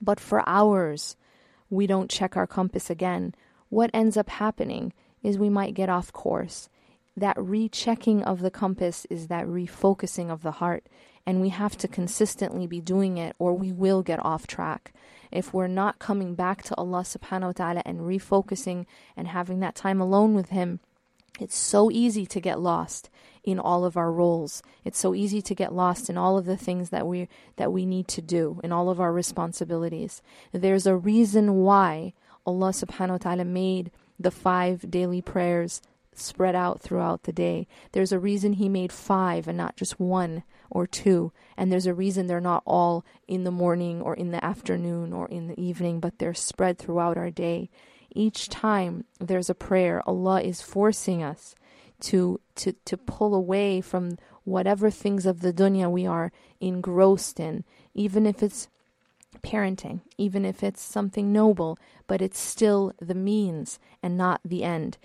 [0.00, 1.16] but for hours
[1.68, 3.34] we don't check our compass again,
[3.68, 6.68] what ends up happening is we might get off course.
[7.16, 10.86] That rechecking of the compass is that refocusing of the heart,
[11.24, 14.92] and we have to consistently be doing it or we will get off track.
[15.30, 18.86] If we're not coming back to Allah subhanahu wa ta'ala and refocusing
[19.16, 20.80] and having that time alone with Him,
[21.38, 23.10] it's so easy to get lost
[23.44, 24.62] in all of our roles.
[24.84, 27.86] It's so easy to get lost in all of the things that we that we
[27.86, 30.22] need to do, in all of our responsibilities.
[30.52, 32.14] There's a reason why
[32.46, 35.82] Allah subhanahu wa ta'ala made the five daily prayers
[36.14, 37.66] spread out throughout the day.
[37.92, 41.32] There's a reason he made five and not just one or two.
[41.56, 45.28] And there's a reason they're not all in the morning or in the afternoon or
[45.28, 47.70] in the evening, but they're spread throughout our day.
[48.14, 51.54] Each time there's a prayer, Allah is forcing us
[52.00, 57.64] to to to pull away from whatever things of the dunya we are engrossed in,
[57.94, 58.68] even if it's
[59.42, 64.98] parenting, even if it's something noble, but it's still the means and not the end.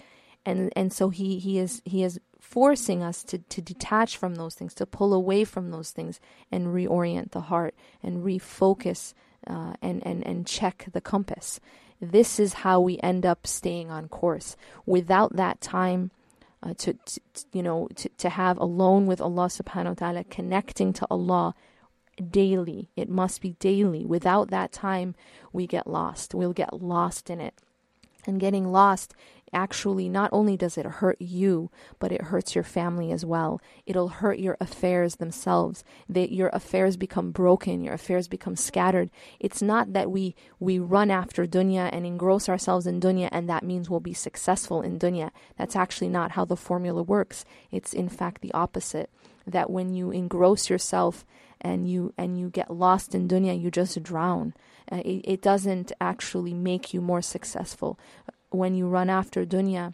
[0.45, 4.55] And and so he he is he is forcing us to, to detach from those
[4.55, 6.19] things, to pull away from those things
[6.51, 9.13] and reorient the heart and refocus
[9.47, 11.61] uh, and, and, and check the compass.
[12.01, 14.57] This is how we end up staying on course.
[14.85, 16.11] Without that time,
[16.63, 17.21] uh, to, to,
[17.53, 21.55] you know to, to have alone with Allah subhanahu wa ta'ala connecting to Allah
[22.29, 25.15] daily it must be daily without that time
[25.51, 27.55] we get lost we'll get lost in it
[28.27, 29.15] and getting lost
[29.53, 33.61] actually not only does it hurt you, but it hurts your family as well.
[33.85, 35.83] It'll hurt your affairs themselves.
[36.07, 39.09] That your affairs become broken, your affairs become scattered.
[39.39, 43.63] It's not that we we run after dunya and engross ourselves in dunya and that
[43.63, 45.31] means we'll be successful in dunya.
[45.57, 47.45] That's actually not how the formula works.
[47.71, 49.09] It's in fact the opposite.
[49.47, 51.25] That when you engross yourself
[51.59, 54.53] and you and you get lost in dunya, you just drown.
[54.91, 57.97] Uh, it, it doesn't actually make you more successful
[58.51, 59.93] when you run after dunya,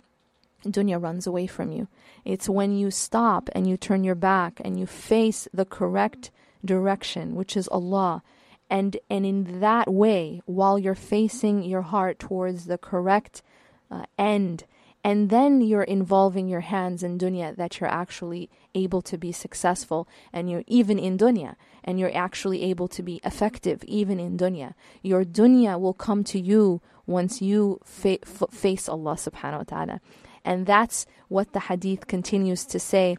[0.66, 1.88] dunya runs away from you.
[2.26, 6.32] It's when you stop and you turn your back and you face the correct
[6.66, 8.24] direction, which is Allah.
[8.70, 13.42] And, and in that way, while you're facing your heart towards the correct
[13.90, 14.66] uh, end
[15.04, 20.08] and then you're involving your hands in dunya that you're actually able to be successful
[20.34, 24.74] and you're even in dunya and you're actually able to be effective even in dunya.
[25.02, 30.02] Your dunya will come to you once you fa- f- face Allah subhanahu wa ta'ala.
[30.44, 33.18] And that's what the hadith continues to say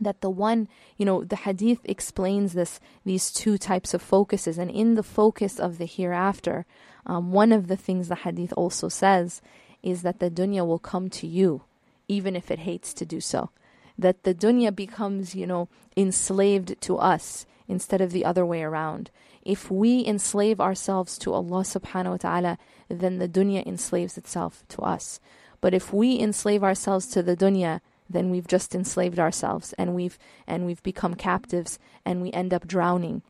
[0.00, 4.58] that the one you know the hadith explains this these two types of focuses.
[4.58, 6.66] And in the focus of the hereafter
[7.06, 9.40] um, one of the things the hadith also says
[9.82, 11.62] is that the dunya will come to you
[12.08, 13.50] even if it hates to do so.
[13.98, 19.10] That the dunya becomes you know enslaved to us instead of the other way around.
[19.42, 24.82] If we enslave ourselves to Allah subhanahu wa ta'ala then the dunya enslaves itself to
[24.82, 25.20] us.
[25.60, 30.18] But if we enslave ourselves to the dunya then we've just enslaved ourselves and we've
[30.46, 33.22] and we've become captives and we end up drowning.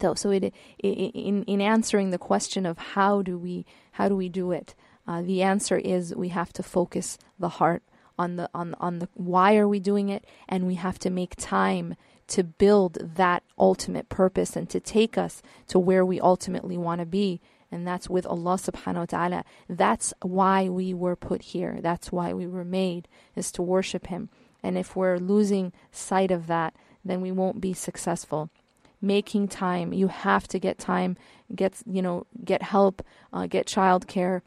[0.00, 4.28] So, so it, in in answering the question of how do we how do we
[4.28, 4.74] do it
[5.10, 7.82] uh, the answer is we have to focus the heart
[8.16, 11.34] on the on on the why are we doing it and we have to make
[11.36, 11.96] time
[12.28, 17.06] to build that ultimate purpose and to take us to where we ultimately want to
[17.06, 17.40] be
[17.72, 19.44] and that's with Allah subhanahu wa ta'ala.
[19.68, 21.78] That's why we were put here.
[21.80, 24.28] That's why we were made, is to worship Him.
[24.62, 28.50] And if we're losing sight of that, then we won't be successful.
[29.00, 31.16] Making time, you have to get time,
[31.54, 34.42] get you know, get help, uh, get childcare,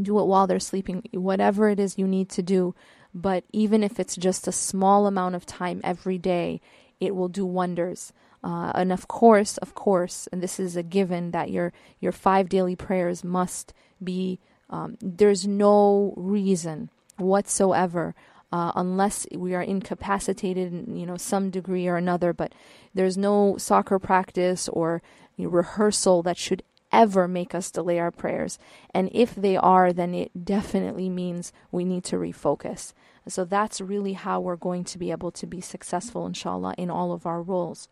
[0.00, 2.74] do it while they're sleeping, whatever it is you need to do.
[3.14, 6.60] But even if it's just a small amount of time every day,
[7.00, 8.12] it will do wonders.
[8.44, 12.48] Uh, and of course, of course, and this is a given that your your five
[12.48, 14.40] daily prayers must be.
[14.70, 18.14] Um, there's no reason whatsoever,
[18.50, 22.32] uh, unless we are incapacitated in you know some degree or another.
[22.32, 22.52] But
[22.94, 25.02] there's no soccer practice or
[25.36, 28.58] you know, rehearsal that should ever make us delay our prayers.
[28.94, 32.92] And if they are, then it definitely means we need to refocus.
[33.28, 37.12] So that's really how we're going to be able to be successful, inshallah, in all
[37.12, 37.88] of our roles.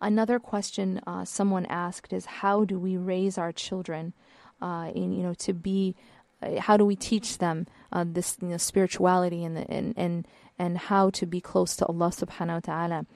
[0.00, 4.12] Another question uh, someone asked is how do we raise our children
[4.60, 5.94] uh, in you know to be
[6.42, 10.26] uh, how do we teach them uh, this you know, spirituality and, and and
[10.58, 13.06] and how to be close to Allah subhanahu wa ta'ala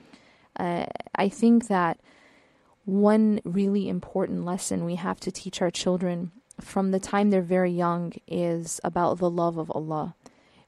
[0.58, 1.98] uh, I think that
[2.86, 7.70] one really important lesson we have to teach our children from the time they're very
[7.70, 10.14] young is about the love of Allah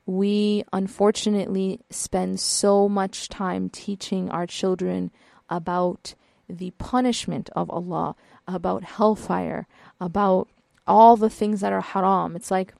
[0.08, 5.10] we unfortunately spend so much time teaching our children
[5.50, 6.14] about
[6.48, 9.66] the punishment of Allah, about hellfire,
[10.00, 10.48] about
[10.86, 12.36] all the things that are haram.
[12.36, 12.72] It's like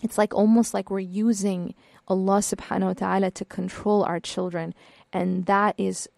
[0.00, 1.74] it's like almost like we're using
[2.08, 4.74] Allah subhanahu wa ta'ala to control our children.
[5.12, 6.08] And that is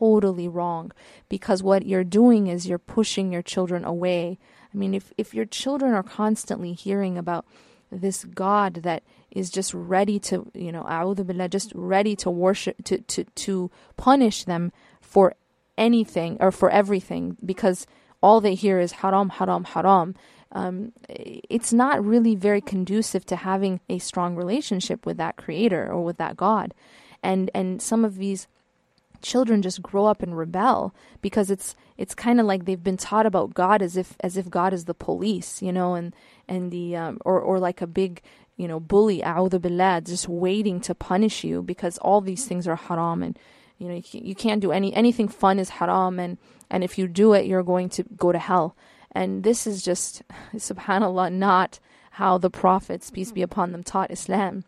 [0.00, 0.92] totally wrong
[1.28, 4.38] because what you're doing is you're pushing your children away.
[4.72, 7.44] I mean, if, if your children are constantly hearing about
[7.92, 10.84] this God that is just ready to, you know,
[11.14, 15.34] billah, just ready to worship, to, to, to punish them for
[15.76, 17.86] anything or for everything because
[18.22, 20.14] all they hear is haram, haram, haram.
[20.52, 26.02] Um, it's not really very conducive to having a strong relationship with that creator or
[26.04, 26.74] with that God.
[27.22, 28.48] And and some of these
[29.22, 33.26] children just grow up and rebel because it's it's kind of like they've been taught
[33.26, 36.14] about God as if as if God is the police, you know, and
[36.48, 38.22] and the um, or or like a big
[38.56, 42.76] you know bully, a'udhu billah, just waiting to punish you because all these things are
[42.76, 43.38] haram and
[43.80, 46.38] you know, you, you can't do any anything fun is haram, and
[46.70, 48.76] and if you do it, you're going to go to hell.
[49.12, 50.22] And this is just,
[50.54, 51.80] subhanallah, not
[52.12, 54.64] how the prophets, peace be upon them, taught Islam.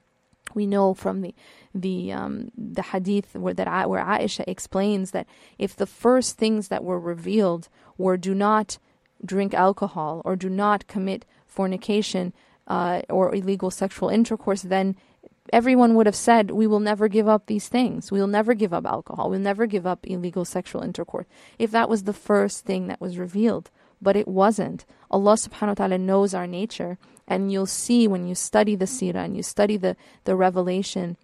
[0.54, 1.34] We know from the
[1.74, 5.26] the um, the hadith where that where Aisha explains that
[5.58, 8.78] if the first things that were revealed were do not
[9.24, 12.32] drink alcohol or do not commit fornication
[12.66, 14.96] uh, or illegal sexual intercourse, then
[15.52, 18.10] everyone would have said, We will never give up these things.
[18.10, 19.30] We will never give up alcohol.
[19.30, 21.26] We'll never give up illegal sexual intercourse.
[21.58, 23.70] If that was the first thing that was revealed.
[24.00, 24.84] But it wasn't.
[25.12, 26.98] Allah subhanahu wa ta'ala knows our nature.
[27.26, 31.16] And you'll see when you study the seerah and you study the, the revelation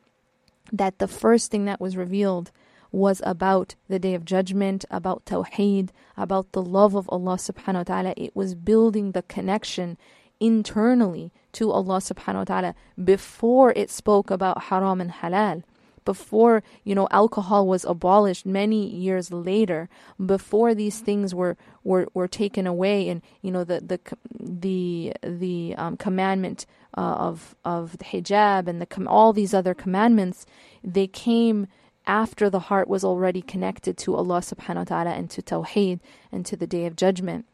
[0.72, 2.50] that the first thing that was revealed
[2.90, 7.82] was about the day of judgment, about tawheed, about the love of Allah subhanahu wa
[7.82, 8.14] ta'ala.
[8.16, 9.98] It was building the connection
[10.40, 15.64] internally to Allah subhanahu wa ta'ala before it spoke about haram and halal
[16.08, 19.90] before you know alcohol was abolished many years later
[20.34, 21.54] before these things were
[21.84, 24.00] were, were taken away and you know the the
[24.40, 26.64] the the um, commandment
[26.96, 30.46] uh, of of the hijab and the all these other commandments
[30.82, 31.66] they came
[32.06, 36.00] after the heart was already connected to Allah subhanahu wa ta'ala and to tawheed
[36.32, 37.44] and to the day of judgment.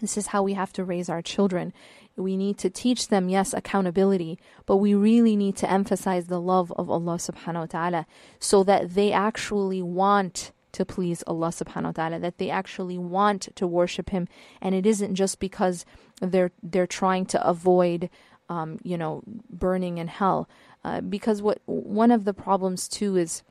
[0.00, 1.72] This is how we have to raise our children
[2.16, 6.72] we need to teach them, yes, accountability, but we really need to emphasize the love
[6.72, 8.06] of Allah subhanahu wa ta'ala
[8.38, 13.48] so that they actually want to please Allah subhanahu wa ta'ala, that they actually want
[13.54, 14.28] to worship Him.
[14.60, 15.84] And it isn't just because
[16.20, 18.08] they're they're trying to avoid
[18.48, 20.48] um, you know, burning in hell.
[20.84, 23.42] Uh, because what one of the problems too is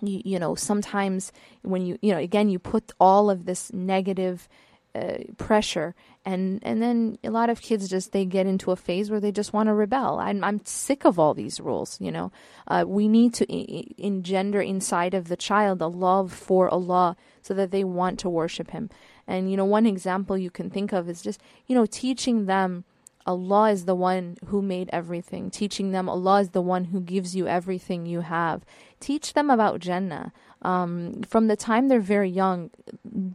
[0.00, 1.30] you, you know sometimes
[1.62, 4.48] when you you know again you put all of this negative
[4.94, 9.10] uh, pressure and and then a lot of kids just they get into a phase
[9.10, 12.30] where they just want to rebel i'm i'm sick of all these rules you know
[12.68, 17.54] uh, we need to I- engender inside of the child a love for allah so
[17.54, 18.88] that they want to worship him
[19.26, 22.84] and you know one example you can think of is just you know teaching them
[23.26, 25.50] Allah is the one who made everything.
[25.50, 28.64] Teaching them Allah is the one who gives you everything you have.
[29.00, 30.32] Teach them about Jannah.
[30.64, 32.70] Um, from the time they're very young,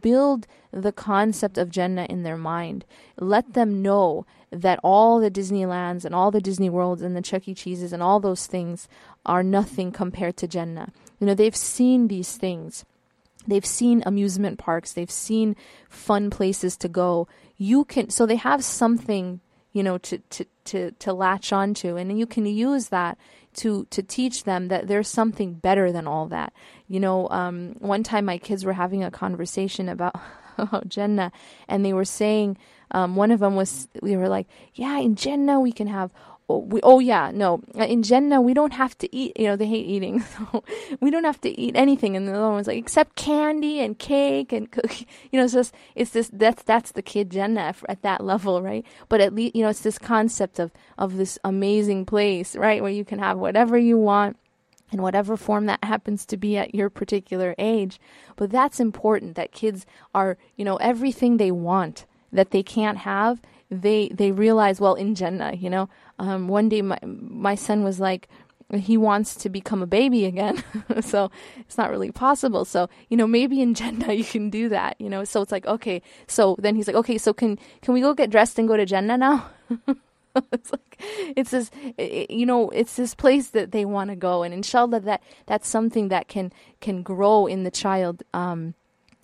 [0.00, 2.84] build the concept of Jannah in their mind.
[3.18, 7.46] Let them know that all the Disneylands and all the Disney Worlds and the Chuck
[7.46, 7.54] E.
[7.54, 8.88] Cheeses and all those things
[9.24, 10.92] are nothing compared to Jannah.
[11.20, 12.84] You know, they've seen these things.
[13.46, 14.92] They've seen amusement parks.
[14.92, 15.54] They've seen
[15.88, 17.28] fun places to go.
[17.56, 19.40] You can, so they have something
[19.72, 23.16] you know to to to to latch onto and you can use that
[23.54, 26.52] to to teach them that there's something better than all that.
[26.88, 30.14] You know um, one time my kids were having a conversation about
[30.88, 31.32] Jannah
[31.68, 32.56] and they were saying
[32.92, 36.10] um, one of them was we were like yeah in Jannah we can have
[36.58, 37.62] we, oh yeah no.
[37.78, 40.64] Uh, in Jannah we don't have to eat you know they hate eating so
[41.00, 42.16] we don't have to eat anything.
[42.16, 45.74] And the other one's like except candy and cake and cookie you know it's just
[45.94, 48.84] it's this that's that's the kid Jannah at that level right?
[49.08, 52.90] But at least you know it's this concept of of this amazing place right where
[52.90, 54.36] you can have whatever you want
[54.92, 58.00] in whatever form that happens to be at your particular age.
[58.36, 63.40] But that's important that kids are you know everything they want that they can't have
[63.70, 65.88] they they realize well in Jannah you know
[66.20, 68.28] um, one day my my son was like
[68.72, 70.62] he wants to become a baby again.
[71.00, 72.64] So it's not really possible.
[72.64, 75.24] So you know maybe in Jannah you can do that you know.
[75.24, 76.02] So it's like okay.
[76.26, 78.86] So then he's like okay so can can we go get dressed and go to
[78.86, 79.50] Jannah now?
[80.52, 81.02] It's like
[81.36, 84.44] it's this you know it's this place that they want to go.
[84.44, 88.74] And inshallah that that's something that can can grow in the child um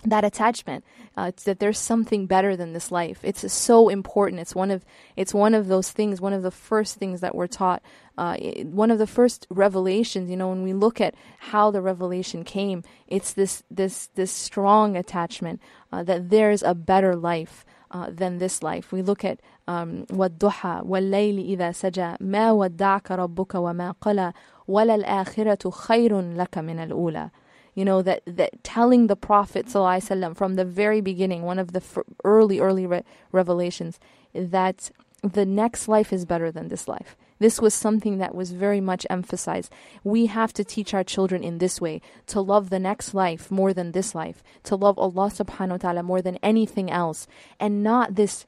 [0.03, 0.83] that attachment
[1.17, 4.83] uh, it's that there's something better than this life it's so important it's one of
[5.15, 7.81] it's one of those things one of the first things that we're taught
[8.17, 12.43] uh, one of the first revelations you know when we look at how the revelation
[12.43, 15.61] came it's this this this strong attachment
[15.91, 21.39] uh, that there's a better life uh, than this life we look at والضحى والليل
[21.39, 24.33] إذا سجى ما ودعك ربك وما قلى
[24.67, 27.29] وللآخرة خير لك من الأولى
[27.76, 31.82] you know that that telling the prophet ﷺ from the very beginning one of the
[32.24, 34.00] early early re- revelations
[34.34, 34.90] that
[35.22, 37.16] the next life is better than this life.
[37.38, 39.70] This was something that was very much emphasized.
[40.04, 43.74] We have to teach our children in this way to love the next life more
[43.74, 47.26] than this life to love Allah subhanahu wa ta'ala more than anything else
[47.60, 48.46] and not this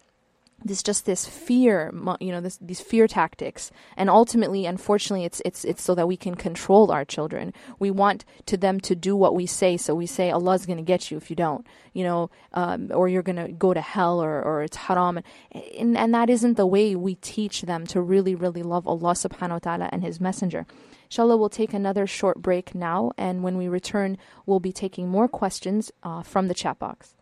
[0.64, 3.70] this just this fear you know this these fear tactics.
[3.96, 7.52] And ultimately unfortunately it's it's it's so that we can control our children.
[7.78, 9.76] We want to them to do what we say.
[9.76, 13.08] So we say allah's going to get you if you don't you know um, or
[13.08, 15.20] you're going to go to hell or, or it's haram.
[15.52, 19.50] And, and that isn't the way we teach them to really really love allah subhanahu
[19.50, 20.66] wa ta'ala and his messenger.
[21.04, 23.12] Inshallah we'll take another short break now.
[23.16, 27.14] And when we return we'll be taking more questions uh, from the chat box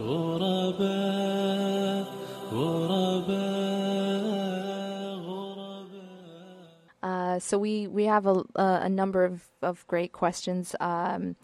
[0.00, 2.04] غرباء
[2.40, 3.58] غرباء
[7.00, 11.36] Uh, so we, we have a, a number of, of great questions um,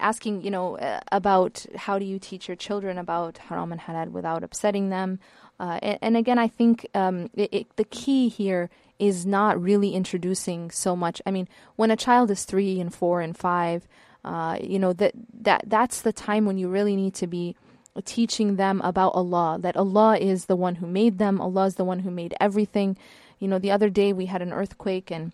[0.00, 0.78] asking, you know,
[1.10, 5.18] about how do you teach your children about haram and halal without upsetting them.
[5.60, 9.93] Uh, and, and, again, I think um, it, it, the key here is not really
[9.93, 11.21] introducing so much.
[11.25, 13.87] I mean, when a child is three and four and five,
[14.25, 17.55] uh, you know that that that's the time when you really need to be
[18.05, 19.57] teaching them about Allah.
[19.59, 21.39] That Allah is the one who made them.
[21.39, 22.97] Allah is the one who made everything.
[23.39, 25.31] You know, the other day we had an earthquake and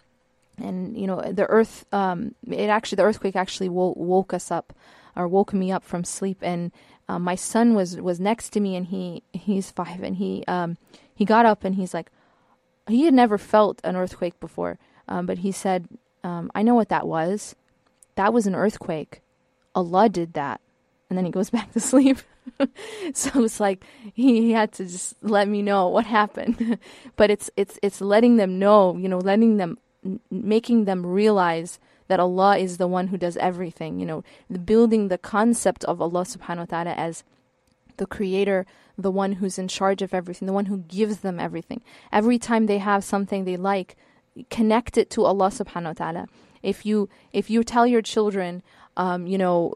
[0.57, 1.85] and you know the earth.
[1.91, 4.73] Um, it actually the earthquake actually woke, us up
[5.15, 6.71] or woke me up from sleep and.
[7.09, 10.77] Uh, my son was was next to me and he he's five and he um
[11.13, 12.09] he got up and he's like
[12.87, 14.77] he had never felt an earthquake before,
[15.07, 15.87] um, but he said,
[16.23, 17.55] um, I know what that was.
[18.15, 19.21] That was an earthquake.
[19.75, 20.61] Allah did that.
[21.09, 22.17] And then he goes back to sleep.
[23.13, 26.79] so it's like he, he had to just let me know what happened.
[27.15, 29.77] but it's it's it's letting them know, you know, letting them
[30.29, 31.79] making them realize
[32.09, 33.99] that Allah is the one who does everything.
[33.99, 34.23] You know,
[34.65, 37.23] building the concept of Allah subhanahu wa ta'ala as
[37.97, 38.65] the creator,
[38.97, 41.81] the one who's in charge of everything, the one who gives them everything.
[42.11, 43.95] Every time they have something they like,
[44.49, 46.27] connect it to Allah subhanahu wa ta'ala.
[46.61, 48.63] If you if you tell your children,
[48.95, 49.75] um, you know,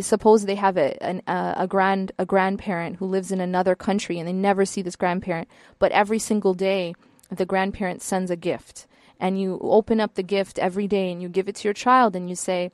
[0.00, 4.26] suppose they have a, an, a grand a grandparent who lives in another country and
[4.26, 5.48] they never see this grandparent,
[5.78, 6.94] but every single day
[7.30, 8.86] the grandparent sends a gift,
[9.20, 12.16] and you open up the gift every day and you give it to your child
[12.16, 12.70] and you say,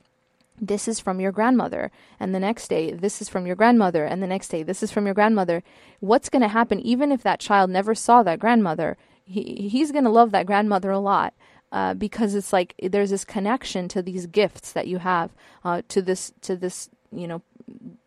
[0.59, 4.21] this is from your grandmother and the next day this is from your grandmother and
[4.21, 5.63] the next day this is from your grandmother.
[5.99, 8.97] What's going to happen even if that child never saw that grandmother?
[9.25, 11.33] He, he's going to love that grandmother a lot
[11.71, 15.31] uh, because it's like there's this connection to these gifts that you have
[15.63, 17.41] uh, to this to this you know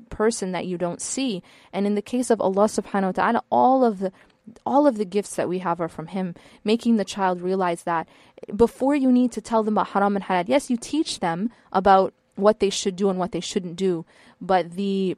[0.09, 1.43] person that you don't see.
[1.73, 4.13] And in the case of Allah subhanahu wa ta'ala all of the
[4.65, 8.09] all of the gifts that we have are from him making the child realize that
[8.55, 12.15] before you need to tell them about haram and halal yes you teach them about
[12.37, 14.05] what they should do and what they shouldn't do
[14.41, 15.17] but the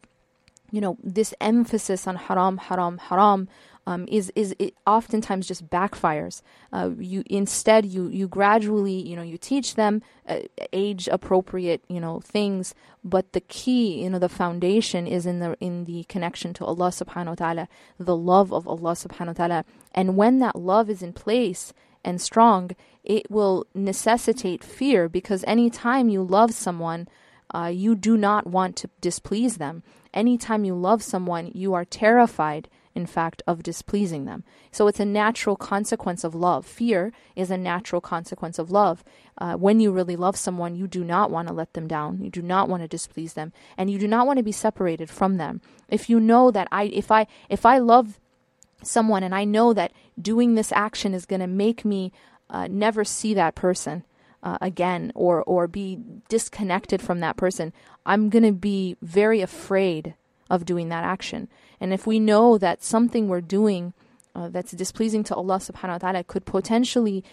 [0.71, 3.49] you know this emphasis on haram haram haram
[3.89, 6.43] um, is is it oftentimes just backfires.
[6.75, 10.41] Uh, you instead you you gradually you know you teach them uh,
[10.75, 15.57] age appropriate you know things, but the key you know the foundation is in the
[15.59, 19.64] in the connection to Allah Subhanahu wa Taala, the love of Allah Subhanahu wa Taala,
[19.95, 21.73] and when that love is in place
[22.05, 22.73] and strong,
[23.09, 27.09] it will necessitate fear because anytime you love someone.
[27.55, 29.83] Uh, you do not want to displease them.
[30.13, 34.43] Anytime you love someone, you are terrified in fact, of displeasing them.
[34.73, 36.67] So it's a natural consequence of love.
[36.67, 39.05] Fear is a natural consequence of love.
[39.39, 42.21] Uh, when you really love someone, you do not want to let them down.
[42.21, 45.09] You do not want to displease them, and you do not want to be separated
[45.09, 45.61] from them.
[45.89, 48.19] If you know that I, if I, if I love
[48.83, 52.13] someone and I know that doing this action is going to make me
[52.51, 54.05] uh, never see that person.
[54.40, 57.72] Uh, again, or or be disconnected from that person,
[58.07, 60.14] I'm gonna be very afraid
[60.49, 61.49] of doing that action.
[61.80, 63.94] And if we know that something we're doing
[64.34, 67.24] uh, that's displeasing to Allah subhanahu wa ta'ala could potentially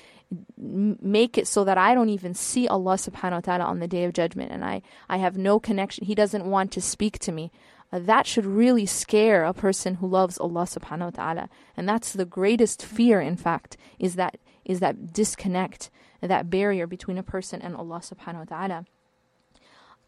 [0.57, 4.05] make it so that I don't even see Allah subhanahu wa ta'ala on the day
[4.05, 6.05] of judgment and I, I have no connection.
[6.05, 7.51] He doesn't want to speak to me.
[7.91, 11.49] Uh, that should really scare a person who loves Allah subhanahu wa ta'ala.
[11.78, 15.89] And that's the greatest fear, in fact, is that is that disconnect,
[16.22, 18.86] that barrier between a person and Allah subhanahu wa ta'ala.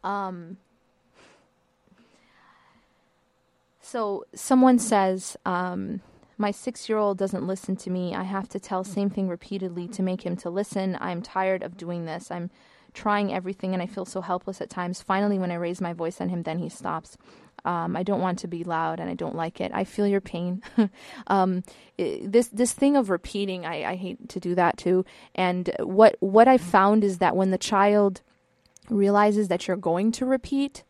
[0.03, 0.57] Um,
[3.87, 6.01] So someone says, um,
[6.37, 8.13] my six-year-old doesn't listen to me.
[8.13, 10.97] I have to tell same thing repeatedly to make him to listen.
[10.99, 12.29] I'm tired of doing this.
[12.29, 12.51] I'm
[12.93, 15.01] trying everything and I feel so helpless at times.
[15.01, 17.17] Finally, when I raise my voice on him, then he stops.
[17.65, 19.71] Um, I don't want to be loud and I don't like it.
[19.73, 20.61] I feel your pain.
[21.27, 21.63] um,
[21.97, 25.05] this this thing of repeating, I, I hate to do that too.
[25.35, 28.21] And what what I found is that when the child
[28.89, 30.83] realizes that you're going to repeat,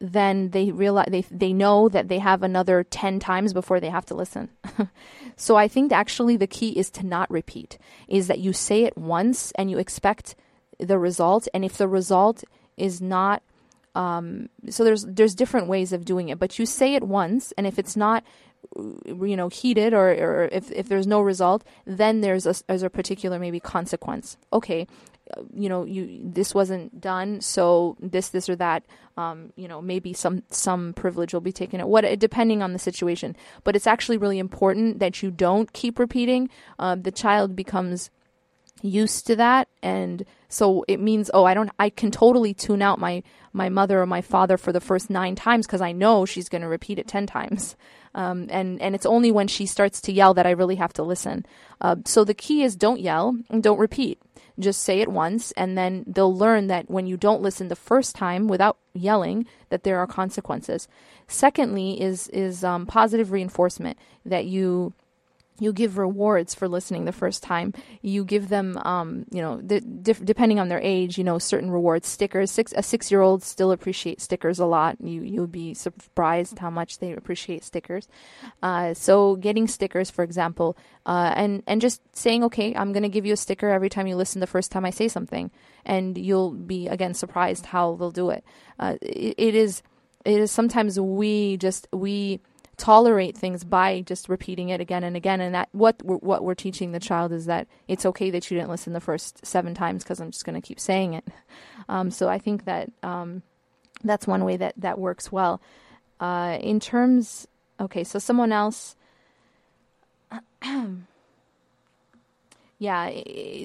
[0.00, 4.06] then they realize they they know that they have another 10 times before they have
[4.06, 4.48] to listen.
[5.36, 7.78] so I think actually the key is to not repeat.
[8.08, 10.34] Is that you say it once and you expect
[10.78, 12.42] the result and if the result
[12.76, 13.42] is not
[13.94, 17.66] um, so there's there's different ways of doing it, but you say it once and
[17.66, 18.24] if it's not
[19.06, 22.90] you know heated or, or if, if there's no result then there's a, there's a
[22.90, 24.36] particular maybe consequence.
[24.52, 24.86] Okay
[25.54, 28.84] you know you this wasn't done so this this or that
[29.16, 33.36] um, you know maybe some some privilege will be taken what depending on the situation.
[33.64, 36.48] But it's actually really important that you don't keep repeating.
[36.78, 38.10] Um, the child becomes
[38.82, 42.98] used to that and so it means oh i don't i can totally tune out
[42.98, 43.22] my
[43.54, 46.60] my mother or my father for the first nine times because i know she's going
[46.60, 47.76] to repeat it ten times.
[48.12, 51.04] Um, and and it's only when she starts to yell that i really have to
[51.04, 51.46] listen.
[51.80, 54.20] Uh, so the key is don't yell and don't repeat.
[54.58, 58.16] Just say it once and then they'll learn that when you don't listen the first
[58.16, 60.88] time without yelling that there are consequences.
[61.28, 64.92] Secondly is is um, positive reinforcement that you
[65.60, 67.72] you give rewards for listening the first time.
[68.02, 71.70] You give them, um, you know, the, dif- depending on their age, you know, certain
[71.70, 72.50] rewards, stickers.
[72.50, 74.96] Six, a six-year-old still appreciates stickers a lot.
[75.00, 78.08] You you'll be surprised how much they appreciate stickers.
[78.62, 83.08] Uh, so getting stickers, for example, uh, and and just saying, okay, I'm going to
[83.08, 85.50] give you a sticker every time you listen the first time I say something,
[85.84, 88.44] and you'll be again surprised how they'll do it.
[88.78, 89.82] Uh, it, it is
[90.24, 92.40] it is sometimes we just we
[92.80, 95.40] tolerate things by just repeating it again and again.
[95.42, 98.56] And that what we're, what we're teaching the child is that it's okay that you
[98.56, 101.24] didn't listen the first seven times because i'm just going to keep saying it.
[101.88, 103.42] Um, so i think that um,
[104.04, 105.60] that's one way that that works well.
[106.20, 107.48] Uh, in terms
[107.80, 108.94] okay so someone else
[112.82, 113.10] Yeah,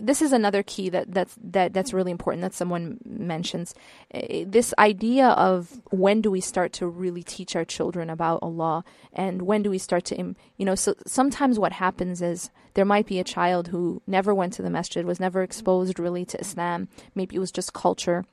[0.02, 3.74] this is another key that that's that that's really important that someone mentions.
[4.12, 9.44] This idea of when do we start to really teach our children about Allah, and
[9.44, 13.18] when do we start to, you know, so sometimes what happens is there might be
[13.18, 16.90] a child who never went to the masjid, was never exposed really to Islam.
[17.16, 18.26] Maybe it was just culture.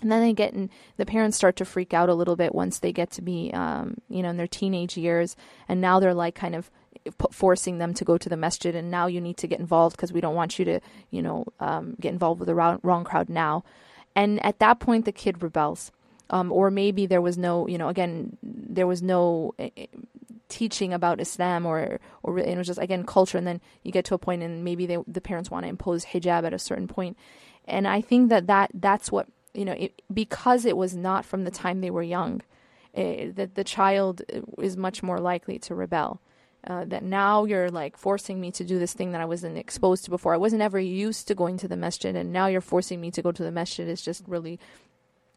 [0.00, 2.78] And then they get in, the parents start to freak out a little bit once
[2.78, 5.36] they get to be, um, you know, in their teenage years.
[5.68, 6.70] And now they're like kind of
[7.30, 8.74] forcing them to go to the masjid.
[8.74, 10.80] And now you need to get involved because we don't want you to,
[11.10, 13.64] you know, um, get involved with the wrong, wrong crowd now.
[14.14, 15.90] And at that point, the kid rebels.
[16.30, 19.86] Um, or maybe there was no, you know, again, there was no eh, eh,
[20.48, 24.14] teaching about Islam or or it was just again culture, and then you get to
[24.14, 27.16] a point and maybe they, the parents want to impose hijab at a certain point.
[27.66, 31.44] and I think that that that's what you know it, because it was not from
[31.44, 32.42] the time they were young,
[32.94, 34.22] eh, that the child
[34.58, 36.20] is much more likely to rebel.
[36.64, 40.04] Uh, that now you're like forcing me to do this thing that I wasn't exposed
[40.04, 40.32] to before.
[40.32, 43.22] I wasn't ever used to going to the masjid, and now you're forcing me to
[43.22, 43.88] go to the masjid.
[43.88, 44.60] It's just really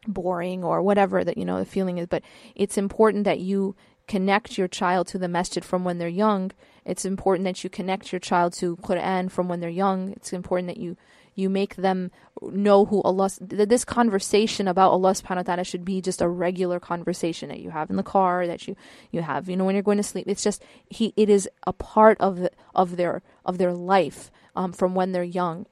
[0.07, 2.23] boring or whatever that you know the feeling is but
[2.53, 3.76] it's important that you
[4.07, 6.51] connect your child to the masjid from when they're young
[6.86, 10.67] it's important that you connect your child to Quran from when they're young it's important
[10.67, 10.95] that you
[11.36, 12.12] you make them
[12.42, 16.80] know who Allah this conversation about Allah subhanahu wa ta'ala should be just a regular
[16.80, 18.76] conversation that you have in the car that you
[19.12, 20.26] you have you know when you're going to sleep.
[20.28, 24.72] It's just he it is a part of the, of their of their life um,
[24.72, 25.66] from when they're young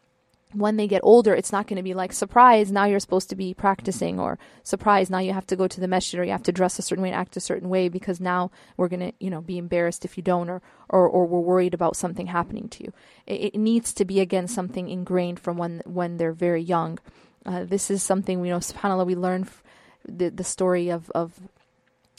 [0.53, 3.35] when they get older, it's not going to be like, surprise, now you're supposed to
[3.35, 6.43] be practicing, or surprise, now you have to go to the masjid, or you have
[6.43, 9.13] to dress a certain way and act a certain way because now we're going to,
[9.19, 12.69] you know, be embarrassed if you don't, or, or, or we're worried about something happening
[12.69, 12.93] to you.
[13.25, 16.99] It, it needs to be, again, something ingrained from when, when they're very young.
[17.45, 19.47] Uh, this is something, you know, subhanAllah, we learn
[20.07, 21.39] the, the story of, of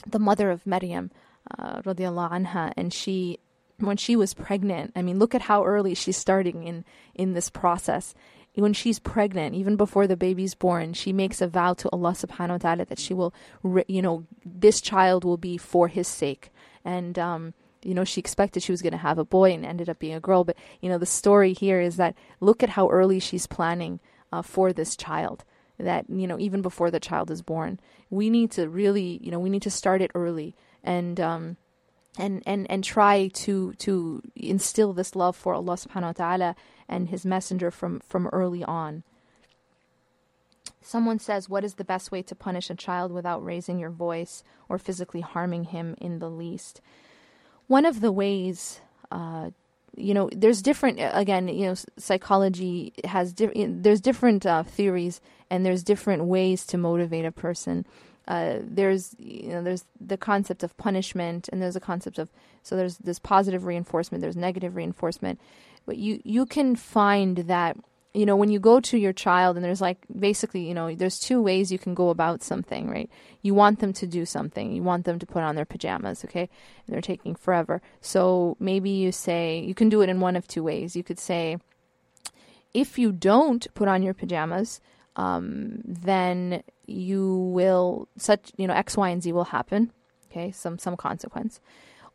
[0.05, 1.11] the mother of Maryam,
[1.57, 3.39] uh, radiallahu anha, and she
[3.79, 7.49] when she was pregnant, I mean, look at how early she's starting in in this
[7.49, 8.13] process.
[8.55, 12.63] When she's pregnant, even before the baby's born, she makes a vow to Allah Subhanahu
[12.63, 13.33] wa Taala that she will,
[13.87, 16.51] you know, this child will be for His sake,
[16.85, 17.53] and um,
[17.83, 20.15] you know, she expected she was going to have a boy and ended up being
[20.15, 20.45] a girl.
[20.45, 23.99] But you know, the story here is that look at how early she's planning
[24.31, 25.43] uh, for this child.
[25.77, 29.39] That you know, even before the child is born, we need to really, you know,
[29.39, 31.19] we need to start it early and.
[31.19, 31.57] Um,
[32.17, 36.55] and and and try to to instill this love for Allah subhanahu wa ta'ala
[36.87, 39.03] and his messenger from from early on.
[40.81, 44.43] Someone says what is the best way to punish a child without raising your voice
[44.69, 46.81] or physically harming him in the least?
[47.67, 48.79] One of the ways
[49.11, 49.49] uh,
[49.95, 55.65] you know there's different again you know psychology has di- there's different uh, theories and
[55.65, 57.85] there's different ways to motivate a person
[58.27, 62.29] uh, there's you know there's the concept of punishment and there's a concept of
[62.63, 65.39] so there's this positive reinforcement there's negative reinforcement.
[65.85, 67.77] But you you can find that
[68.15, 71.19] you know when you go to your child and there's like basically you know there's
[71.19, 73.09] two ways you can go about something right?
[73.43, 74.71] You want them to do something.
[74.71, 76.49] You want them to put on their pajamas okay?
[76.87, 77.81] And they're taking forever.
[78.01, 80.95] So maybe you say you can do it in one of two ways.
[80.95, 81.57] You could say
[82.73, 84.81] if you don't put on your pajamas
[85.15, 89.91] um, then you will such you know X, Y, and Z will happen.
[90.29, 91.59] Okay, some some consequence.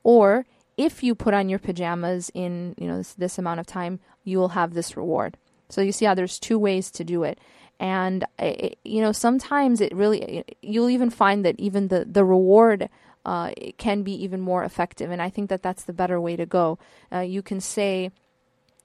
[0.03, 0.47] Or
[0.77, 4.39] if you put on your pajamas in you know this, this amount of time, you
[4.39, 5.37] will have this reward.
[5.69, 7.39] So you see how there's two ways to do it,
[7.79, 12.89] and it, you know sometimes it really you'll even find that even the the reward
[13.25, 16.47] uh, can be even more effective, and I think that that's the better way to
[16.47, 16.79] go.
[17.13, 18.11] Uh, you can say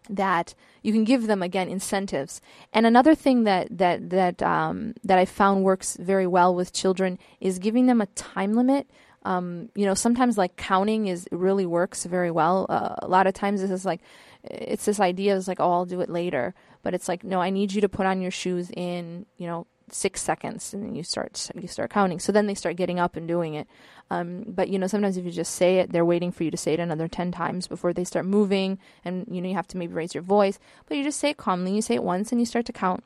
[0.10, 2.42] that you can give them again incentives.
[2.74, 7.18] And another thing that that that um, that I found works very well with children
[7.40, 8.90] is giving them a time limit.
[9.24, 12.68] Um, you know, sometimes like counting is really works very well.
[12.70, 14.02] Uh, a lot of times this is like
[14.44, 16.54] it's this idea is like oh I'll do it later,
[16.84, 19.66] but it's like no I need you to put on your shoes in you know
[19.90, 22.20] six seconds and then you start you start counting.
[22.20, 23.68] So then they start getting up and doing it.
[24.10, 26.58] Um, but you know sometimes if you just say it they're waiting for you to
[26.58, 29.78] say it another 10 times before they start moving and you know you have to
[29.78, 30.60] maybe raise your voice.
[30.88, 31.76] But you just say it calmly.
[31.76, 33.04] You say it once and you start to count.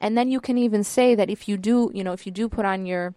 [0.00, 2.48] And then you can even say that if you do you know if you do
[2.48, 3.14] put on your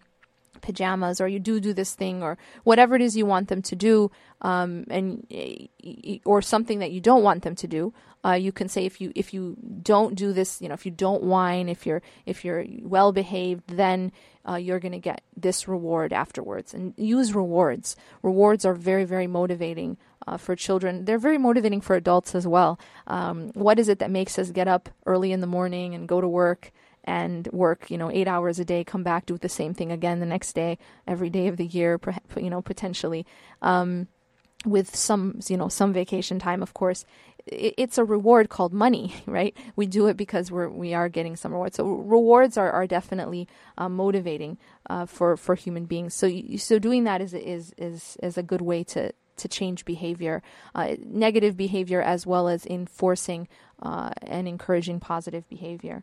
[0.60, 3.76] pajamas or you do do this thing or whatever it is you want them to
[3.76, 4.10] do
[4.42, 5.26] um, and
[6.24, 7.92] or something that you don't want them to do
[8.24, 10.92] uh, you can say if you if you don't do this you know if you
[10.92, 14.12] don't whine if you're if you're well behaved then
[14.48, 16.72] uh, you're going to get this reward afterwards.
[16.72, 17.96] And use rewards.
[18.22, 19.96] Rewards are very very motivating
[20.26, 21.04] uh, for children.
[21.04, 22.78] They're very motivating for adults as well.
[23.06, 26.20] Um, what is it that makes us get up early in the morning and go
[26.20, 26.72] to work
[27.06, 30.20] and work, you know, eight hours a day, come back, do the same thing again
[30.20, 32.00] the next day, every day of the year,
[32.36, 33.24] you know, potentially,
[33.62, 34.08] um,
[34.64, 37.04] with some, you know, some vacation time, of course.
[37.46, 39.56] it's a reward called money, right?
[39.76, 41.76] We do it because we're we are getting some rewards.
[41.76, 43.46] So rewards are are definitely
[43.78, 44.58] uh, motivating
[44.90, 46.12] uh, for for human beings.
[46.12, 49.84] So you, so doing that is is is is a good way to to change
[49.84, 50.42] behavior,
[50.74, 53.48] uh, negative behavior, as well as enforcing
[53.82, 56.02] uh, and encouraging positive behavior.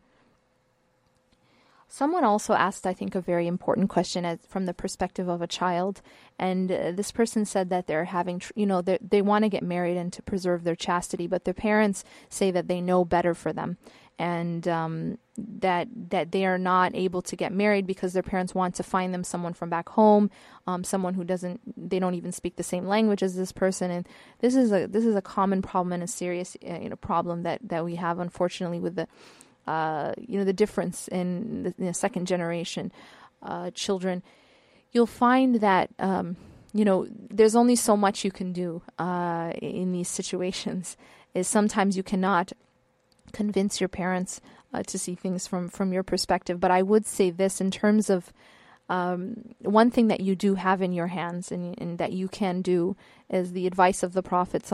[1.94, 5.48] Someone also asked, I think, a very important question as, from the perspective of a
[5.48, 6.02] child.
[6.40, 9.62] And uh, this person said that they're having, tr- you know, they want to get
[9.62, 13.54] married and to preserve their chastity, but their parents say that they know better for
[13.54, 13.78] them.
[14.18, 18.74] And um, that that they are not able to get married because their parents want
[18.76, 20.32] to find them someone from back home,
[20.66, 24.08] um, someone who doesn't they don't even speak the same language as this person, and
[24.40, 27.42] this is a this is a common problem and a serious uh, you know problem
[27.42, 29.08] that that we have unfortunately with the
[29.68, 32.92] uh, you know the difference in the, second generation
[33.42, 34.24] uh, children,
[34.92, 36.36] you'll find that um,
[36.74, 40.98] you know there's only so much you can do uh, in these situations.
[41.34, 42.54] Is sometimes you cannot
[43.32, 44.40] convince your parents
[44.72, 46.60] uh, to see things from from your perspective.
[46.60, 48.32] But I would say this in terms of
[48.90, 52.62] um, one thing that you do have in your hands and, and, that you can
[52.62, 52.98] do
[53.30, 54.66] is the advice of the Prophet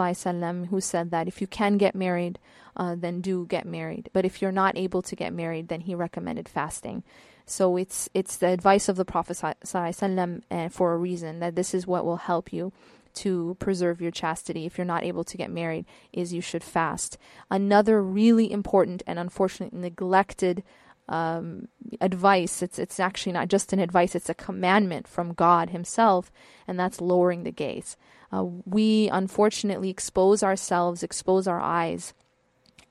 [0.66, 2.40] who said that if you can get married,
[2.76, 4.10] uh, then do get married.
[4.12, 7.04] But if you're not able to get married, then he recommended fasting.
[7.46, 11.88] So it's it's the advice of the Prophet uh, for a reason that this is
[11.88, 12.72] what will help you
[13.16, 17.18] to preserve your chastity if you're not able to get married is you should fast.
[17.50, 20.64] Another really important and unfortunately neglected
[21.10, 21.68] um,
[22.00, 22.62] advice.
[22.62, 26.32] It's it's actually not just an advice; it's a commandment from God Himself,
[26.68, 27.98] and that's lowering the gaze.
[28.32, 32.14] Uh, we unfortunately expose ourselves, expose our eyes,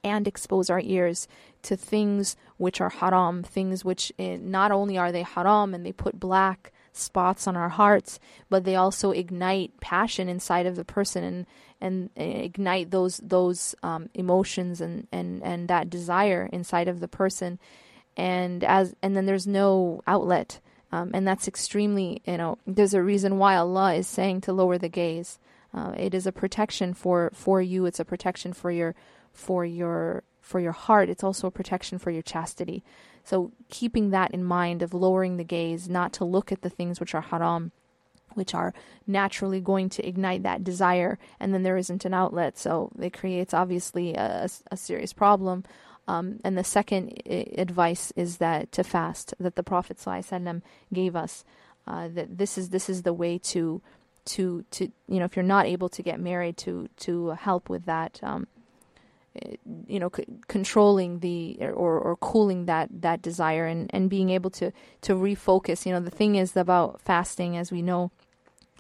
[0.05, 1.29] and expose our ears
[1.63, 5.93] to things which are haram, things which eh, not only are they haram and they
[5.93, 11.25] put black spots on our hearts, but they also ignite passion inside of the person
[11.25, 11.47] and
[11.81, 17.59] and ignite those those um, emotions and, and and that desire inside of the person
[18.19, 20.61] and as and then there's no outlet.
[20.91, 24.77] Um, and that's extremely you know there's a reason why Allah is saying to lower
[24.77, 25.39] the gaze.
[25.73, 27.87] Uh, it is a protection for for you.
[27.87, 28.95] It's a protection for your
[29.33, 31.09] for your for your heart.
[31.09, 32.83] It's also a protection for your chastity.
[33.23, 36.99] So keeping that in mind of lowering the gaze not to look at the things
[36.99, 37.73] which are haram
[38.35, 38.73] which are
[39.07, 42.57] naturally going to ignite that desire and then there isn't an outlet.
[42.57, 45.65] So it creates obviously a, a serious problem
[46.09, 49.99] um, and the second I- advice is that to fast that the Prophet
[50.93, 51.45] gave us.
[51.87, 53.81] Uh, that this is this is the way to
[54.25, 57.85] to to you know if you're not able to get married to to help with
[57.85, 58.19] that.
[58.23, 58.47] Um,
[59.43, 59.57] eh,
[59.87, 64.51] you know, c- controlling the or, or cooling that that desire and, and being able
[64.51, 65.85] to to refocus.
[65.87, 68.11] You know, the thing is about fasting, as we know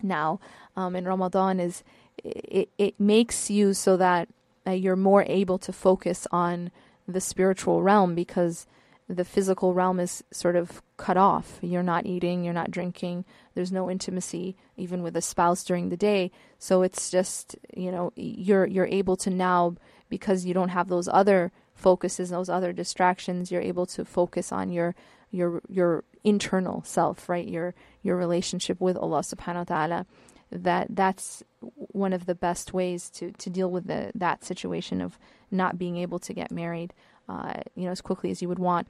[0.02, 0.40] now
[0.76, 1.84] um, in Ramadan, is
[2.24, 4.28] it it makes you so that
[4.66, 6.70] uh, you're more able to focus on
[7.08, 8.66] the spiritual realm because
[9.08, 11.58] the physical realm is sort of cut off.
[11.62, 15.96] You're not eating, you're not drinking, there's no intimacy even with a spouse during the
[15.96, 16.30] day.
[16.58, 19.76] So it's just, you know, you're you're able to now
[20.10, 24.70] because you don't have those other focuses, those other distractions, you're able to focus on
[24.70, 24.94] your
[25.30, 27.48] your your internal self, right?
[27.48, 30.06] Your your relationship with Allah subhanahu wa ta'ala
[30.51, 35.17] That that's one of the best ways to, to deal with the, that situation of
[35.49, 36.93] not being able to get married,
[37.27, 38.87] uh, you know, as quickly as you would want.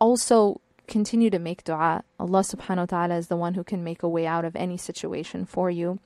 [0.00, 2.04] Also, continue to make dua.
[2.20, 4.76] Allah subhanahu wa ta'ala is the one who can make a way out of any
[4.76, 5.98] situation for you.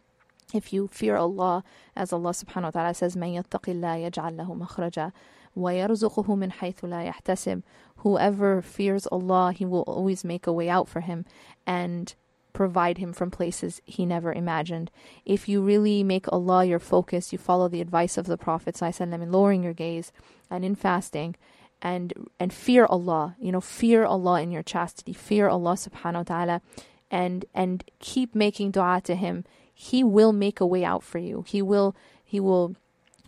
[0.54, 1.64] If you fear Allah,
[1.96, 5.12] as Allah subhanahu wa ta'ala says, مَن يَتَّقِ اللَّهِ يَجْعَلْ لَهُ مَخْرَجًا
[5.56, 7.62] وَيَرْزُقُهُ مِنْ حَيْثُ لَا يَحْتَسِبُ
[7.96, 11.24] Whoever fears Allah, He will always make a way out for him.
[11.66, 12.14] And
[12.53, 14.91] provide him from places he never imagined.
[15.25, 19.13] If you really make Allah your focus, you follow the advice of the Prophet ﷺ
[19.13, 20.11] in lowering your gaze
[20.49, 21.35] and in fasting
[21.81, 26.23] and and fear Allah, you know, fear Allah in your chastity, fear Allah subhanahu wa
[26.23, 26.61] ta'ala
[27.09, 29.43] and and keep making dua to him.
[29.73, 31.43] He will make a way out for you.
[31.47, 32.75] He will he will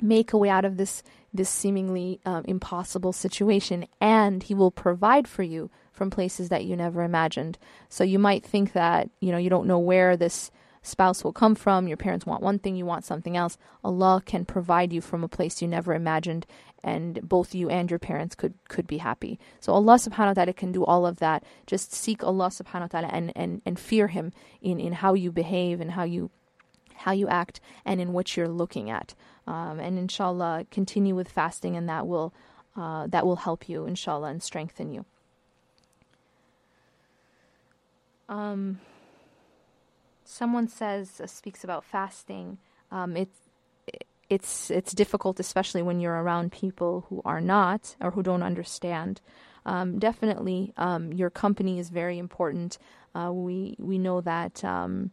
[0.02, 1.04] make a way out of this
[1.34, 6.76] this seemingly um, impossible situation and he will provide for you from places that you
[6.76, 7.58] never imagined.
[7.88, 11.56] So you might think that, you know, you don't know where this spouse will come
[11.56, 11.88] from.
[11.88, 13.58] Your parents want one thing, you want something else.
[13.84, 16.46] Allah can provide you from a place you never imagined
[16.84, 19.40] and both you and your parents could could be happy.
[19.62, 21.44] So Allah subhanahu wa ta'ala can do all of that.
[21.66, 25.32] Just seek Allah subhanahu wa ta'ala and, and, and fear him in, in how you
[25.32, 26.30] behave and how you
[26.96, 29.16] how you act and in what you're looking at.
[29.48, 32.34] Um, and inshallah continue with fasting and that will
[32.76, 35.06] uh, that will help you, inshallah, and strengthen you.
[38.30, 38.80] Um,
[40.24, 42.58] someone says uh, speaks about fasting.
[42.92, 43.38] Um, it's
[44.30, 49.22] it's it's difficult, especially when you're around people who are not or who don't understand.
[49.66, 52.78] Um, definitely, um, your company is very important.
[53.16, 55.12] Uh, we we know that um,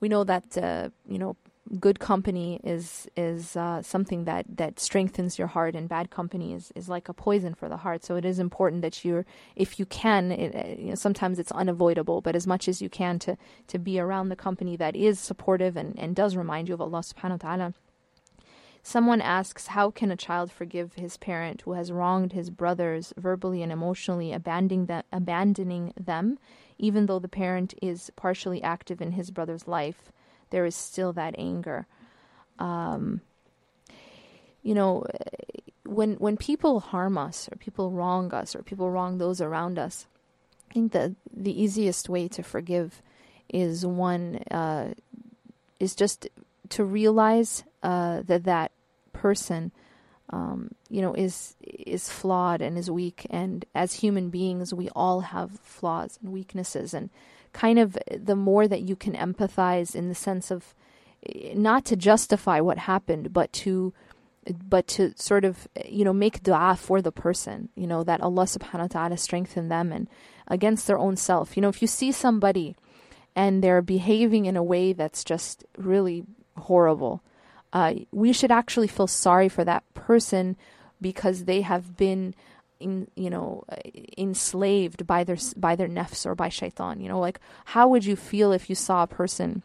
[0.00, 1.36] we know that uh, you know
[1.80, 6.72] good company is is uh, something that, that strengthens your heart, and bad company is,
[6.74, 8.04] is like a poison for the heart.
[8.04, 9.24] So it is important that you're,
[9.56, 12.88] if you can, it, uh, you know, sometimes it's unavoidable, but as much as you
[12.88, 13.36] can to
[13.68, 17.00] to be around the company that is supportive and, and does remind you of Allah
[17.00, 17.74] Subhanahu wa Taala.
[18.86, 23.62] Someone asks, How can a child forgive his parent who has wronged his brothers verbally
[23.62, 26.38] and emotionally, abandoning, the, abandoning them,
[26.76, 30.12] even though the parent is partially active in his brother's life?
[30.54, 31.88] There is still that anger.
[32.60, 33.22] Um,
[34.62, 35.04] you know,
[35.84, 40.06] when when people harm us or people wrong us or people wrong those around us,
[40.70, 43.02] I think that the easiest way to forgive
[43.48, 44.94] is one uh,
[45.80, 46.28] is just
[46.68, 48.70] to realize uh, that that
[49.12, 49.72] person,
[50.30, 53.26] um, you know, is is flawed and is weak.
[53.28, 56.94] And as human beings, we all have flaws and weaknesses.
[56.94, 57.10] And
[57.54, 60.74] kind of the more that you can empathize in the sense of
[61.54, 63.94] not to justify what happened, but to
[64.68, 68.44] but to sort of you know make dua for the person you know that Allah
[68.44, 70.06] subhanahu wa ta'ala strengthen them and
[70.48, 71.56] against their own self.
[71.56, 72.76] You know if you see somebody
[73.34, 76.24] and they're behaving in a way that's just really
[76.58, 77.22] horrible
[77.74, 80.56] uh, we should actually feel sorry for that person
[81.00, 82.34] because they have been
[82.84, 83.64] in, you know
[84.16, 88.14] enslaved by their by their nafs or by shaitan you know like how would you
[88.14, 89.62] feel if you saw a person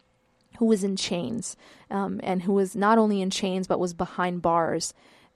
[0.60, 1.56] who was in chains
[1.90, 4.94] um, and who was not only in chains but was behind bars?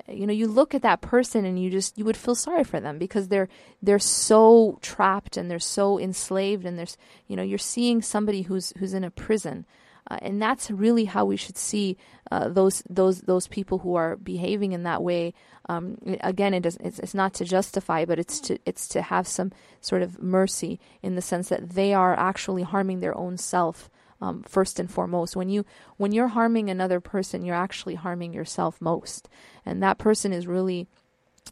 [0.07, 2.81] You know you look at that person and you just you would feel sorry for
[2.81, 3.47] them because they're
[3.81, 8.73] they're so trapped and they're so enslaved and there's you know you're seeing somebody who's
[8.77, 9.65] who's in a prison
[10.13, 11.97] uh, and that's really how we should see
[12.31, 15.33] uh, those those those people who are behaving in that way.
[15.69, 19.27] Um, again, it does, it's, it's not to justify, but it's to it's to have
[19.27, 19.51] some
[19.81, 23.89] sort of mercy in the sense that they are actually harming their own self.
[24.21, 25.65] Um, first and foremost, when you
[25.97, 29.27] when you're harming another person, you're actually harming yourself most,
[29.65, 30.87] and that person is really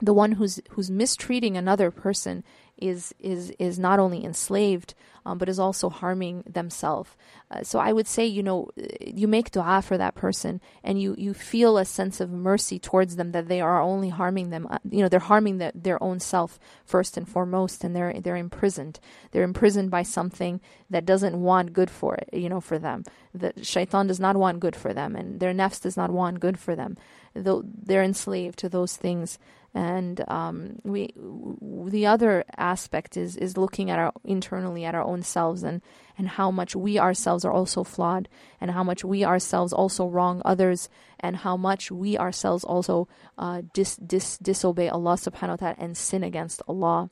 [0.01, 2.43] the one who's who's mistreating another person
[2.81, 4.93] is is is not only enslaved
[5.25, 7.15] um, but is also harming themselves.
[7.49, 8.69] Uh, so I would say, you know,
[9.01, 13.15] you make dua for that person, and you you feel a sense of mercy towards
[13.15, 14.67] them that they are only harming them.
[14.69, 18.37] Uh, you know, they're harming the, their own self first and foremost, and they're they're
[18.37, 18.99] imprisoned.
[19.31, 22.29] They're imprisoned by something that doesn't want good for it.
[22.33, 23.03] You know, for them,
[23.33, 26.57] the shaitan does not want good for them, and their nafs does not want good
[26.57, 26.97] for them.
[27.33, 29.39] Though they're enslaved to those things.
[29.73, 35.23] And um, we the other aspect is is looking at our internally at our own
[35.23, 35.81] selves and
[36.17, 38.27] and how much we ourselves are also flawed
[38.59, 40.89] and how much we ourselves also wrong others
[41.21, 43.07] and how much we ourselves also
[43.37, 47.09] uh, dis, dis, disobey Allah subhanahu wa ta'ala and sin against Allah.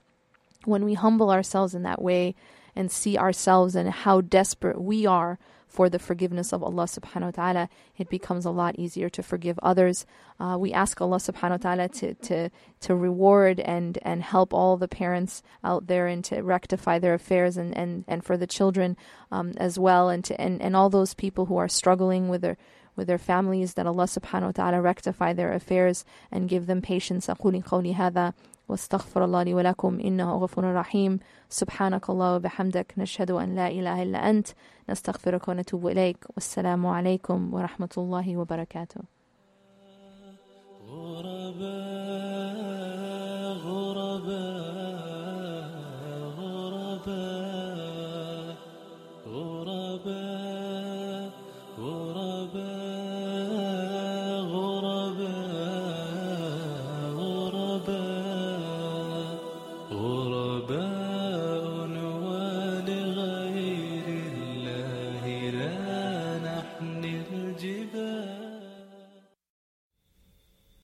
[0.66, 2.36] When we humble ourselves in that way
[2.76, 7.31] and see ourselves and how desperate we are for the forgiveness of Allah subhanahu wa
[7.33, 10.07] ta'ala, it becomes a lot easier to forgive others.
[10.39, 12.51] Uh, we ask Allah subhanahu wa ta'ala to, to,
[12.81, 17.57] to reward and, and help all the parents out there and to rectify their affairs
[17.57, 18.97] and, and, and for the children
[19.33, 22.57] um, as well and, to, and, and all those people who are struggling with their
[22.97, 27.27] with their families that Allah subhanahu wa ta'ala rectify their affairs and give them patience.
[27.27, 28.35] أقول قولي هذا
[28.70, 31.20] واستغفر الله لي ولكم إنه غفور رحيم.
[31.50, 32.94] سبحانك الله وبحمدك.
[32.98, 34.48] نشهد أن لا إله إلا أنت.
[34.90, 36.26] نستغفرك ونتوب إليك.
[36.36, 39.02] والسلام عليكم ورحمة الله وبركاته.
[40.88, 41.70] غرباء
[43.58, 45.09] غرباء.